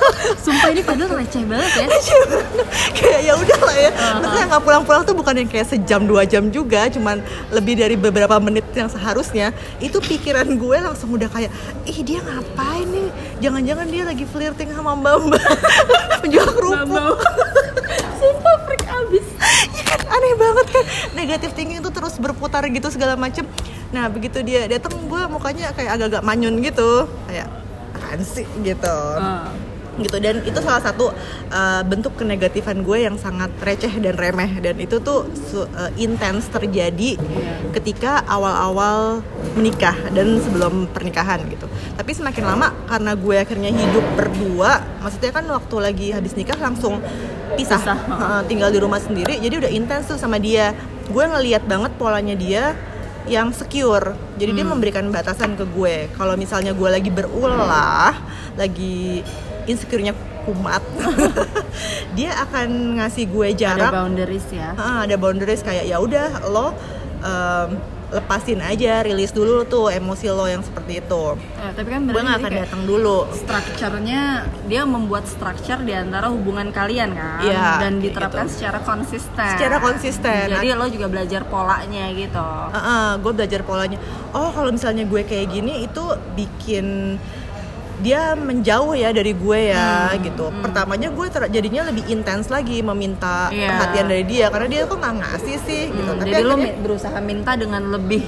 Sumpah 0.44 0.70
ini 0.70 0.82
padahal 0.86 1.18
receh 1.18 1.42
banget 1.42 1.70
ya 1.74 1.86
kayak 2.94 3.20
ya 3.26 3.32
udah 3.34 3.60
lah 3.66 3.76
ya. 3.76 3.90
Maksudnya 4.22 4.46
nggak 4.54 4.62
pulang-pulang 4.62 5.02
tuh 5.02 5.14
bukan 5.18 5.34
yang 5.42 5.48
kayak 5.50 5.66
sejam 5.66 6.06
dua 6.06 6.22
jam 6.22 6.48
juga, 6.54 6.86
cuman 6.86 7.18
lebih 7.50 7.74
dari 7.78 7.98
beberapa 7.98 8.38
menit 8.38 8.66
yang 8.74 8.86
seharusnya. 8.86 9.50
Itu 9.82 9.98
pikiran 9.98 10.46
gue 10.54 10.76
langsung 10.78 11.10
udah 11.14 11.26
kayak, 11.26 11.50
ih 11.82 11.98
dia 12.06 12.22
ngapain 12.22 12.86
nih? 12.86 13.10
Jangan-jangan 13.42 13.86
dia 13.90 14.02
lagi 14.06 14.24
flirting 14.28 14.70
sama 14.70 14.94
mbak-mbak 14.94 15.42
penjual 16.22 16.48
kerupuk. 16.56 17.18
Sumpah 18.18 18.56
freak 18.66 18.84
abis 18.86 19.17
ya 19.74 19.84
kan 19.94 20.00
aneh 20.08 20.34
banget 20.34 20.66
kan? 20.70 20.84
Negatif 21.14 21.50
thinking 21.54 21.78
itu 21.80 21.90
terus 21.90 22.18
berputar 22.18 22.66
gitu 22.68 22.88
segala 22.90 23.14
macem. 23.14 23.46
Nah 23.94 24.10
begitu 24.10 24.42
dia 24.42 24.66
datang 24.66 24.94
gue 25.06 25.22
mukanya 25.30 25.72
kayak 25.72 25.98
agak-agak 25.98 26.22
manyun 26.26 26.60
gitu. 26.60 27.06
Kayak 27.30 27.48
apaan 27.94 28.20
sih? 28.24 28.46
gitu. 28.64 28.98
Ah. 29.18 29.48
Gitu. 30.00 30.16
Dan 30.22 30.42
itu 30.46 30.58
salah 30.62 30.82
satu 30.82 31.10
uh, 31.50 31.82
bentuk 31.86 32.14
kenegatifan 32.18 32.82
gue 32.82 33.04
yang 33.06 33.16
sangat 33.18 33.50
receh 33.62 33.92
dan 34.00 34.14
remeh. 34.14 34.58
Dan 34.62 34.78
itu 34.78 34.98
tuh 35.02 35.28
uh, 35.76 35.90
intens 35.98 36.48
terjadi 36.50 37.18
ketika 37.76 38.24
awal-awal 38.26 39.20
menikah 39.58 39.94
dan 40.14 40.38
sebelum 40.42 40.88
pernikahan 40.90 41.42
gitu. 41.50 41.66
Tapi 41.98 42.10
semakin 42.14 42.44
lama 42.46 42.68
karena 42.86 43.12
gue 43.18 43.36
akhirnya 43.38 43.70
hidup 43.74 44.06
berdua 44.14 44.80
maksudnya 45.02 45.32
kan 45.34 45.44
waktu 45.50 45.76
lagi 45.78 46.08
habis 46.10 46.34
nikah 46.34 46.58
langsung 46.58 47.02
pisah, 47.56 47.80
Pisah, 47.80 47.98
Heeh, 47.98 48.40
tinggal 48.46 48.70
di 48.70 48.78
rumah 48.78 49.00
sendiri 49.02 49.38
jadi 49.40 49.54
udah 49.66 49.70
intens 49.72 50.10
tuh 50.10 50.18
sama 50.20 50.38
dia. 50.38 50.74
Gue 51.08 51.24
ngeliat 51.24 51.64
banget 51.64 51.96
polanya 51.96 52.36
dia 52.36 52.76
yang 53.28 53.52
secure. 53.52 54.16
Jadi 54.40 54.50
dia 54.56 54.64
memberikan 54.64 55.04
batasan 55.12 55.56
ke 55.56 55.64
gue. 55.68 56.08
Kalau 56.16 56.36
misalnya 56.36 56.72
gue 56.72 56.88
lagi 56.88 57.08
berulah 57.12 58.16
lagi 58.56 59.24
insecure-nya 59.68 60.16
kumat. 60.42 60.80
Dia 62.16 62.34
akan 62.40 62.98
ngasih 62.98 63.28
gue 63.28 63.48
Ada 63.52 63.58
jarak. 63.76 63.92
boundaries 63.92 64.46
ya. 64.48 64.72
Ah, 64.74 65.04
ada 65.04 65.14
boundaries 65.14 65.60
kayak 65.60 65.84
ya 65.84 66.00
udah 66.00 66.48
lo 66.48 66.72
em, 67.20 67.70
lepasin 68.08 68.64
aja 68.64 69.04
rilis 69.04 69.28
dulu 69.30 69.68
tuh 69.68 69.92
emosi 69.92 70.32
lo 70.32 70.48
yang 70.48 70.64
seperti 70.64 71.04
itu. 71.04 71.24
Eh, 71.60 71.72
Tapi 71.76 71.84
kan 71.86 72.00
gue 72.02 72.16
jadi 72.16 72.40
akan 72.40 72.52
datang 72.56 72.82
dulu. 72.82 73.28
Structure-nya 73.28 74.22
Dia 74.64 74.88
membuat 74.88 75.28
structure 75.28 75.76
di 75.80 75.92
antara 75.92 76.32
hubungan 76.32 76.72
kalian 76.72 77.12
kan 77.12 77.44
Iya, 77.44 77.84
Dan 77.84 78.00
diterapkan 78.00 78.48
gitu. 78.48 78.54
secara 78.56 78.80
konsisten. 78.80 79.48
Secara 79.52 79.76
konsisten. 79.78 80.44
Jadi 80.48 80.66
lo 80.72 80.88
juga 80.88 81.06
belajar 81.06 81.44
polanya 81.44 82.08
gitu. 82.16 82.48
Gue 83.20 83.32
belajar 83.36 83.60
polanya. 83.62 84.00
Oh, 84.32 84.48
kalau 84.50 84.72
misalnya 84.72 85.04
gue 85.04 85.22
kayak 85.22 85.52
gini 85.52 85.84
itu 85.84 86.04
bikin 86.32 87.20
dia 87.98 88.32
menjauh 88.32 88.92
ya 88.92 89.10
dari 89.10 89.32
gue 89.32 89.60
ya 89.68 90.08
Hmm, 90.08 90.22
gitu. 90.22 90.44
Pertamanya 90.54 91.08
gue 91.08 91.26
ter- 91.26 91.50
jadinya 91.50 91.82
lebih 91.84 92.06
intens 92.06 92.46
lagi 92.46 92.78
meminta 92.80 93.48
Iya. 93.48 93.68
perhatian 93.68 94.06
dari 94.06 94.24
dia 94.24 94.46
karena 94.48 94.68
dia 94.68 94.82
kok 94.84 94.96
nggak 94.96 95.14
ngasih 95.16 95.56
sih 95.60 95.82
gitu. 95.88 96.06
Hmm, 96.08 96.20
Tapi 96.20 96.30
Jadi 96.30 96.44
lo 96.44 96.54
mi- 96.54 96.76
berusaha 96.78 97.18
minta 97.20 97.52
dengan 97.54 97.82
lebih 97.88 98.22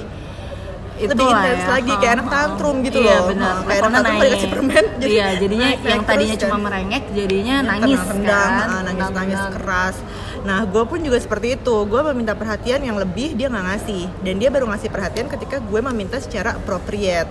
lebih 1.01 1.17
intens 1.25 1.65
ya. 1.65 1.69
lagi 1.71 1.93
kayak 1.97 2.13
anak 2.13 2.27
tantrum 2.29 2.75
gitu 2.83 2.99
iya, 2.99 3.09
loh. 3.17 3.23
benar. 3.27 3.41
Nah, 3.49 3.65
kayak 3.65 3.81
anak 3.81 3.91
tantrum 3.91 4.13
naik. 4.13 4.25
dikasih 4.27 4.49
permen. 4.53 4.85
jadi 5.01 5.09
iya, 5.11 5.27
jadinya 5.33 5.69
yang 5.81 6.01
tadinya 6.05 6.35
cuma 6.37 6.57
merengek 6.61 7.03
jadinya 7.09 7.55
nangis 7.63 7.99
tendang-tendang, 8.01 8.51
kan. 8.51 8.67
ah, 8.69 8.81
nangis-nangis 8.83 9.09
Tendang-tendang. 9.41 9.53
keras. 9.57 9.95
Nah, 10.41 10.59
gue 10.63 10.83
pun 10.83 10.99
juga 10.99 11.17
seperti 11.17 11.47
itu. 11.55 11.75
Gue 11.85 12.01
meminta 12.03 12.33
perhatian 12.33 12.81
yang 12.81 12.97
lebih 12.97 13.33
dia 13.33 13.47
nggak 13.47 13.65
ngasih, 13.67 14.03
dan 14.19 14.33
dia 14.37 14.49
baru 14.49 14.65
ngasih 14.67 14.89
perhatian 14.89 15.25
ketika 15.27 15.57
gue 15.57 15.79
meminta 15.83 16.17
secara 16.17 16.53
appropriate. 16.53 17.29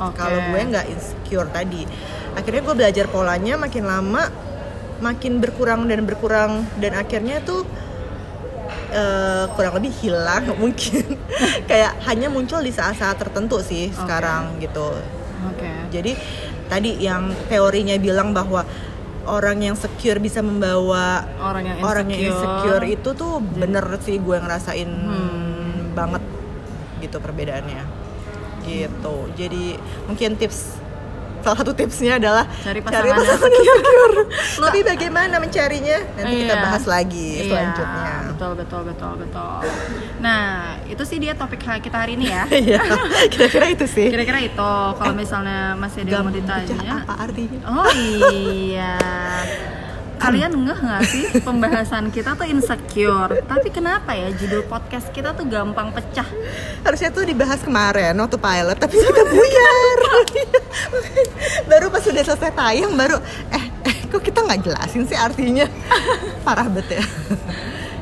Oke. 0.00 0.16
Kalau 0.16 0.40
gue 0.48 0.60
nggak 0.64 0.86
insecure 0.88 1.48
tadi, 1.48 1.84
akhirnya 2.32 2.62
gue 2.62 2.74
belajar 2.74 3.06
polanya 3.06 3.54
makin 3.54 3.84
lama, 3.84 4.22
makin 4.98 5.38
berkurang 5.38 5.84
dan 5.84 6.02
berkurang, 6.02 6.64
dan 6.76 6.92
akhirnya 6.94 7.38
tuh 7.40 7.68
eh, 8.90 9.44
kurang 9.52 9.76
lebih 9.76 9.92
hilang 10.00 10.48
mungkin. 10.62 11.20
Kayak 11.64 12.00
hanya 12.04 12.26
muncul 12.26 12.58
di 12.58 12.70
saat-saat 12.70 13.16
tertentu 13.16 13.60
sih 13.60 13.92
sekarang 13.92 14.56
gitu. 14.58 14.96
Oke. 15.46 15.68
Jadi 15.90 16.12
tadi 16.66 16.96
yang 16.98 17.30
teorinya 17.46 17.96
bilang 17.96 18.32
bahwa 18.32 18.64
orang 19.20 19.60
yang 19.60 19.76
secure 19.76 20.16
bisa 20.16 20.40
membawa 20.40 21.22
Orang 21.38 21.62
yang 21.62 21.76
orang 21.80 22.06
yang 22.08 22.20
insecure. 22.24 22.80
insecure 22.80 22.84
itu 22.88 23.10
tuh 23.12 23.32
bener 23.40 23.84
sih 24.00 24.16
gue 24.16 24.36
ngerasain 24.38 24.88
Hmm. 24.88 25.92
banget 25.92 26.22
gitu 27.00 27.20
perbedaannya. 27.20 27.99
Gitu. 28.70 29.16
Jadi 29.34 29.64
mungkin 30.06 30.30
tips 30.34 30.78
salah 31.40 31.56
satu 31.56 31.72
tipsnya 31.72 32.20
adalah 32.20 32.44
Cari 32.60 32.84
pasangan 32.84 33.00
yang 33.02 33.16
pasangan 33.16 33.48
secure. 33.48 34.16
tapi 34.60 34.78
bagaimana 34.84 35.40
mencarinya? 35.40 35.98
Nanti 36.12 36.34
kita 36.38 36.52
Iya. 36.52 36.60
bahas 36.60 36.84
lagi 36.84 37.28
Iya, 37.32 37.44
selanjutnya. 37.48 38.12
Betul 38.28 38.52
betul 38.60 38.80
betul 38.84 39.12
betul. 39.16 39.60
Nah 40.20 40.44
itu 40.84 41.00
sih 41.00 41.16
dia 41.16 41.32
topik 41.32 41.64
kita 41.80 41.96
hari 41.96 42.20
ini 42.20 42.28
ya. 42.28 42.44
Iya, 42.60 42.80
kira-kira 43.32 43.72
itu 43.72 43.88
sih. 43.88 44.12
kira-kira 44.12 44.36
itu 44.38 44.72
kalau 44.92 45.14
misalnya 45.16 45.72
masih 45.74 46.04
ada 46.04 46.12
yang 46.12 46.28
mau 46.28 46.34
ditanya. 46.34 46.76
apa 47.00 47.14
artinya? 47.24 47.58
oh 47.64 47.88
iya 48.28 48.96
kalian 50.20 50.52
ngeh 50.52 50.80
nggak 50.80 51.02
sih 51.08 51.24
pembahasan 51.40 52.12
kita 52.12 52.36
tuh 52.36 52.44
insecure 52.44 53.40
tapi 53.48 53.72
kenapa 53.72 54.12
ya 54.12 54.28
judul 54.36 54.68
podcast 54.68 55.08
kita 55.10 55.32
tuh 55.32 55.48
gampang 55.48 55.90
pecah 55.90 56.28
Harusnya 56.80 57.10
tuh 57.12 57.28
dibahas 57.28 57.60
kemarin 57.60 58.16
waktu 58.16 58.38
pilot, 58.40 58.76
tapi 58.80 58.94
kita 58.96 59.22
buyar. 59.28 59.98
baru 61.70 61.86
pas 61.92 62.02
sudah 62.02 62.22
selesai 62.24 62.52
tayang 62.56 62.92
baru 62.96 63.20
eh, 63.52 63.64
eh 63.86 63.96
kok 64.10 64.22
kita 64.24 64.42
nggak 64.42 64.60
jelasin 64.64 65.04
sih 65.06 65.18
artinya? 65.18 65.68
Parah 66.46 66.66
banget 66.66 66.98
ya. 66.98 67.04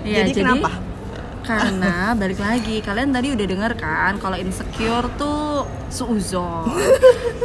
Iya, 0.06 0.18
jadi, 0.24 0.40
kenapa? 0.40 0.87
Karena 1.48 2.12
balik 2.12 2.44
lagi, 2.44 2.84
kalian 2.84 3.08
tadi 3.08 3.32
udah 3.32 3.46
denger 3.48 3.72
kan 3.80 4.20
kalau 4.20 4.36
insecure 4.36 5.08
tuh 5.16 5.64
suuzon. 5.88 6.68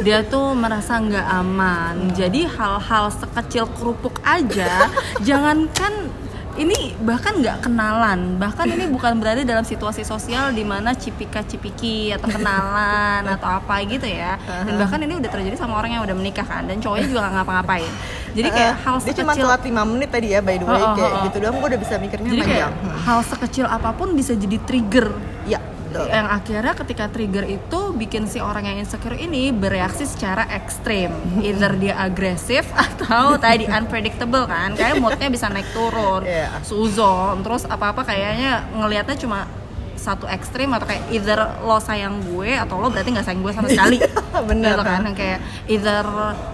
Dia 0.04 0.20
tuh 0.28 0.52
merasa 0.52 1.00
nggak 1.00 1.24
aman. 1.40 2.12
Jadi 2.12 2.44
hal-hal 2.44 3.08
sekecil 3.08 3.64
kerupuk 3.72 4.20
aja, 4.20 4.92
jangankan 5.24 6.12
ini 6.54 6.94
bahkan 7.02 7.34
nggak 7.42 7.66
kenalan, 7.66 8.38
bahkan 8.38 8.70
ini 8.70 8.86
bukan 8.86 9.18
berada 9.18 9.42
dalam 9.42 9.66
situasi 9.66 10.06
sosial 10.06 10.54
di 10.54 10.62
mana 10.62 10.94
cipika 10.94 11.42
cipiki 11.42 12.14
atau 12.14 12.30
kenalan 12.30 13.26
atau 13.26 13.58
apa 13.58 13.82
gitu 13.82 14.06
ya. 14.06 14.38
Dan 14.62 14.78
bahkan 14.78 15.02
ini 15.02 15.18
udah 15.18 15.30
terjadi 15.30 15.58
sama 15.58 15.82
orang 15.82 15.98
yang 15.98 16.02
udah 16.06 16.14
menikah 16.14 16.46
kan, 16.46 16.62
dan 16.70 16.78
cowoknya 16.78 17.06
juga 17.10 17.20
nggak 17.26 17.34
ngapa-ngapain. 17.42 17.92
Jadi 18.34 18.48
kayak 18.50 18.74
hal 18.82 18.96
dia 18.98 19.14
cuma 19.14 19.32
sekecil 19.34 19.46
telat 19.46 19.62
5 19.62 19.90
menit 19.94 20.08
tadi 20.10 20.28
ya 20.34 20.40
by 20.42 20.56
the 20.58 20.66
way 20.66 20.74
Oh, 20.74 20.90
oh, 20.90 20.94
kayak 20.98 21.10
oh, 21.10 21.14
oh. 21.14 21.24
gitu 21.30 21.36
doang 21.38 21.54
gue 21.62 21.68
udah 21.70 21.80
bisa 21.86 21.94
mikirnya 22.02 22.28
jadi 22.34 22.42
kayak 22.42 22.50
panjang. 22.50 22.74
Hmm. 22.82 22.98
hal 23.06 23.18
sekecil 23.22 23.66
apa 23.70 23.90
pun 23.94 24.08
bisa 24.18 24.32
jadi 24.34 24.56
trigger 24.66 25.06
Ya, 25.44 25.60
betul. 25.94 26.10
yang 26.10 26.26
akhirnya 26.26 26.74
ketika 26.74 27.04
trigger 27.06 27.46
itu 27.46 27.80
bikin 27.94 28.26
si 28.26 28.42
orang 28.42 28.66
yang 28.66 28.82
insecure 28.82 29.14
ini 29.14 29.54
bereaksi 29.54 30.02
secara 30.02 30.50
ekstrim 30.50 31.14
either 31.46 31.70
dia 31.78 31.94
agresif 31.94 32.66
atau 32.74 33.36
tadi 33.44 33.70
unpredictable 33.70 34.50
kan 34.50 34.74
kayak 34.74 34.98
moodnya 34.98 35.30
bisa 35.30 35.46
naik 35.46 35.70
turun 35.70 36.26
Iya. 36.26 36.60
suzon 36.66 37.46
terus 37.46 37.62
apa 37.64 37.94
apa 37.94 38.02
kayaknya 38.02 38.66
ngelihatnya 38.74 39.14
cuma 39.14 39.46
satu 39.94 40.28
ekstrim 40.28 40.68
atau 40.74 40.84
kayak 40.84 41.08
either 41.08 41.38
lo 41.64 41.80
sayang 41.80 42.20
gue 42.28 42.52
atau 42.52 42.76
lo 42.76 42.92
berarti 42.92 43.14
nggak 43.14 43.24
sayang 43.24 43.40
gue 43.40 43.52
sama 43.56 43.68
sekali 43.72 43.96
Bener. 44.50 44.76
gitu 44.76 44.82
kan 44.84 45.00
yang 45.00 45.16
kayak 45.16 45.38
either 45.64 46.04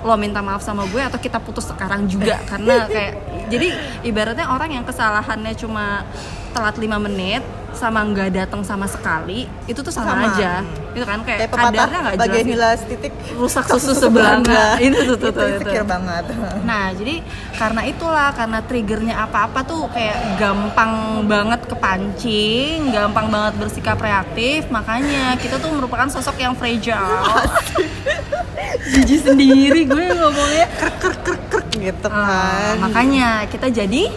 lo 0.07 0.15
minta 0.15 0.39
maaf 0.39 0.63
sama 0.63 0.87
gue 0.87 1.03
atau 1.03 1.19
kita 1.19 1.43
putus 1.43 1.67
sekarang 1.67 2.07
juga 2.07 2.39
karena 2.47 2.87
kayak 2.87 3.13
jadi 3.51 3.69
ibaratnya 4.07 4.47
orang 4.47 4.71
yang 4.79 4.85
kesalahannya 4.87 5.57
cuma 5.59 6.07
telat 6.55 6.77
5 6.79 7.07
menit 7.11 7.43
sama 7.73 8.03
nggak 8.03 8.31
datang 8.35 8.61
sama 8.61 8.85
sekali 8.85 9.47
itu 9.65 9.81
tuh 9.81 9.89
sama, 9.89 10.13
Sama. 10.13 10.27
aja 10.35 10.53
itu 10.91 11.07
kan 11.07 11.23
kayak, 11.23 11.39
Kayak 11.47 11.51
kadarnya 11.55 11.99
nggak 12.03 12.17
bagian 12.19 12.47
jelas 12.51 12.79
hilas 12.83 12.91
titik 12.91 13.15
rusak 13.39 13.65
susu 13.71 13.93
sebelanga 13.95 14.75
itu 14.85 14.99
tuh 15.07 15.17
tuh, 15.17 15.31
tuh, 15.31 15.47
itu. 15.47 15.63
insecure 15.63 15.87
banget. 15.87 16.25
Nah, 16.71 16.93
jadi 16.95 17.25
karena 17.57 17.83
itulah 17.83 18.31
karena 18.31 18.59
triggernya 18.63 19.15
apa-apa 19.21 19.65
tuh 19.65 19.91
kayak 19.91 20.39
gampang 20.39 20.93
banget 21.27 21.61
kepancing, 21.67 22.91
gampang 22.91 23.27
banget 23.27 23.55
bersikap 23.59 23.99
reaktif, 23.99 24.71
makanya 24.71 25.35
kita 25.41 25.59
tuh 25.59 25.71
merupakan 25.73 26.07
sosok 26.07 26.39
yang 26.39 26.55
fragile. 26.55 26.95
Jijik 28.93 29.21
sendiri 29.25 29.83
gue 29.85 30.07
ngomongnya. 30.11 30.67
krek 30.79 30.97
krek 30.99 31.19
krek 31.23 31.43
krek 31.49 31.67
gitu 31.73 32.07
Ah, 32.07 32.75
kan. 32.75 32.75
makanya 32.83 33.29
kita 33.47 33.67
jadi 33.69 34.11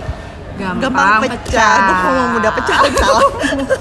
gampang, 0.58 0.82
gampang 0.89 1.22
pecah. 1.28 1.76
Gue 1.78 1.96
ngomong 2.04 2.30
mudah 2.39 2.52
pecah 2.54 2.78
salah. 2.96 3.30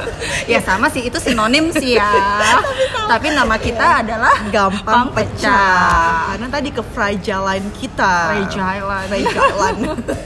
ya 0.53 0.61
sama 0.65 0.87
sih 0.89 1.03
itu 1.07 1.19
sinonim 1.21 1.71
sih 1.75 1.97
ya. 1.97 2.11
Tapi 3.07 3.33
nama 3.35 3.57
kita 3.61 4.05
adalah 4.05 4.35
gampang 4.49 5.13
pecah. 5.13 6.35
Karena 6.35 6.49
tadi 6.49 6.69
ke 6.73 6.83
fragilean 6.83 7.65
kita. 7.77 8.15
Fragile. 8.33 8.99
Fragilean. 9.09 9.77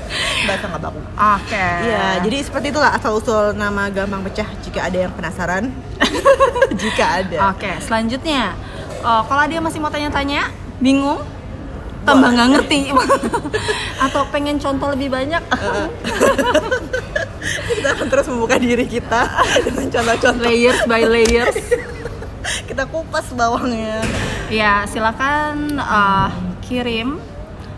Bahasa 0.48 0.64
nggak 0.70 0.82
baku. 0.82 1.00
Oke. 1.16 1.68
Iya, 1.86 2.06
jadi 2.22 2.36
seperti 2.44 2.66
itulah 2.70 2.90
asal 2.94 3.18
usul 3.18 3.54
nama 3.54 3.90
gampang 3.90 4.22
pecah. 4.24 4.48
Jika 4.62 4.88
ada 4.88 4.98
yang 5.08 5.12
penasaran, 5.14 5.70
jika 6.82 7.24
ada. 7.24 7.52
Oke, 7.52 7.70
selanjutnya 7.82 8.54
eh, 9.02 9.22
kalau 9.26 9.44
dia 9.46 9.60
masih 9.60 9.78
mau 9.82 9.90
tanya-tanya, 9.90 10.50
bingung, 10.78 11.20
tambah 12.06 12.30
nggak 12.32 12.48
ngerti, 12.54 12.80
atau 14.06 14.22
pengen 14.30 14.56
contoh 14.56 14.94
lebih 14.94 15.10
banyak, 15.10 15.42
Kita 17.46 17.88
akan 17.94 18.06
terus 18.10 18.26
membuka 18.26 18.56
diri 18.58 18.86
kita 18.86 19.22
dengan 19.62 19.86
contoh-contoh. 19.90 20.42
layers 20.42 20.80
by 20.86 21.02
layers, 21.06 21.54
Kita 22.68 22.86
kupas 22.86 23.30
bawangnya. 23.34 24.02
ya 24.46 24.86
silakan 24.86 25.74
eh, 25.76 26.28
kirim 26.62 27.18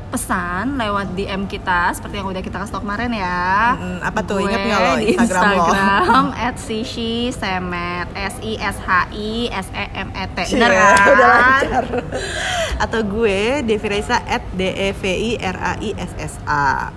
pesan 0.09 0.81
lewat 0.81 1.13
DM 1.13 1.45
kita 1.45 1.93
seperti 1.93 2.21
yang 2.21 2.29
udah 2.33 2.41
kita 2.41 2.57
kasih 2.57 2.73
tau 2.73 2.83
kemarin 2.83 3.13
ya. 3.13 3.77
Mm, 3.77 4.01
apa 4.01 4.21
tuh? 4.25 4.41
Ingat 4.41 4.61
nggak 4.65 4.81
lo 4.81 4.93
di 4.97 5.07
Instagram 5.13 5.43
lo? 5.53 5.67
Instagram 5.69 6.27
at 6.49 6.57
Sishi 6.57 7.15
Semet 7.29 8.09
S 8.17 8.35
I 8.41 8.53
S 8.57 8.77
H 8.81 8.91
I 9.13 9.33
S 9.53 9.69
E 9.77 9.85
M 9.93 10.09
E 10.17 10.25
T. 10.33 10.39
Bener 10.57 10.71
kan? 10.81 10.97
udah 11.13 11.29
lancar. 11.29 11.85
Atau 12.81 13.01
gue 13.05 13.61
Devi 13.63 13.87
Raisa 13.87 14.25
at 14.25 14.45
D 14.57 14.63
E 14.73 14.89
V 14.97 15.03
I 15.05 15.31
R 15.45 15.57
A 15.61 15.73
I 15.77 15.91
S 15.95 16.13
S 16.17 16.35
A. 16.49 16.89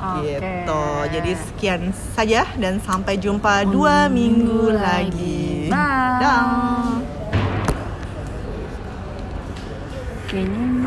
Oke. 0.00 0.40
Gitu. 0.40 0.84
Jadi 1.12 1.32
sekian 1.36 1.82
saja 2.16 2.48
dan 2.56 2.80
sampai 2.80 3.20
jumpa 3.20 3.68
dua 3.68 4.08
minggu 4.08 4.72
lagi. 4.72 5.68
Bye. 5.68 6.20
Dah. 6.22 6.96
Kayaknya 10.30 10.79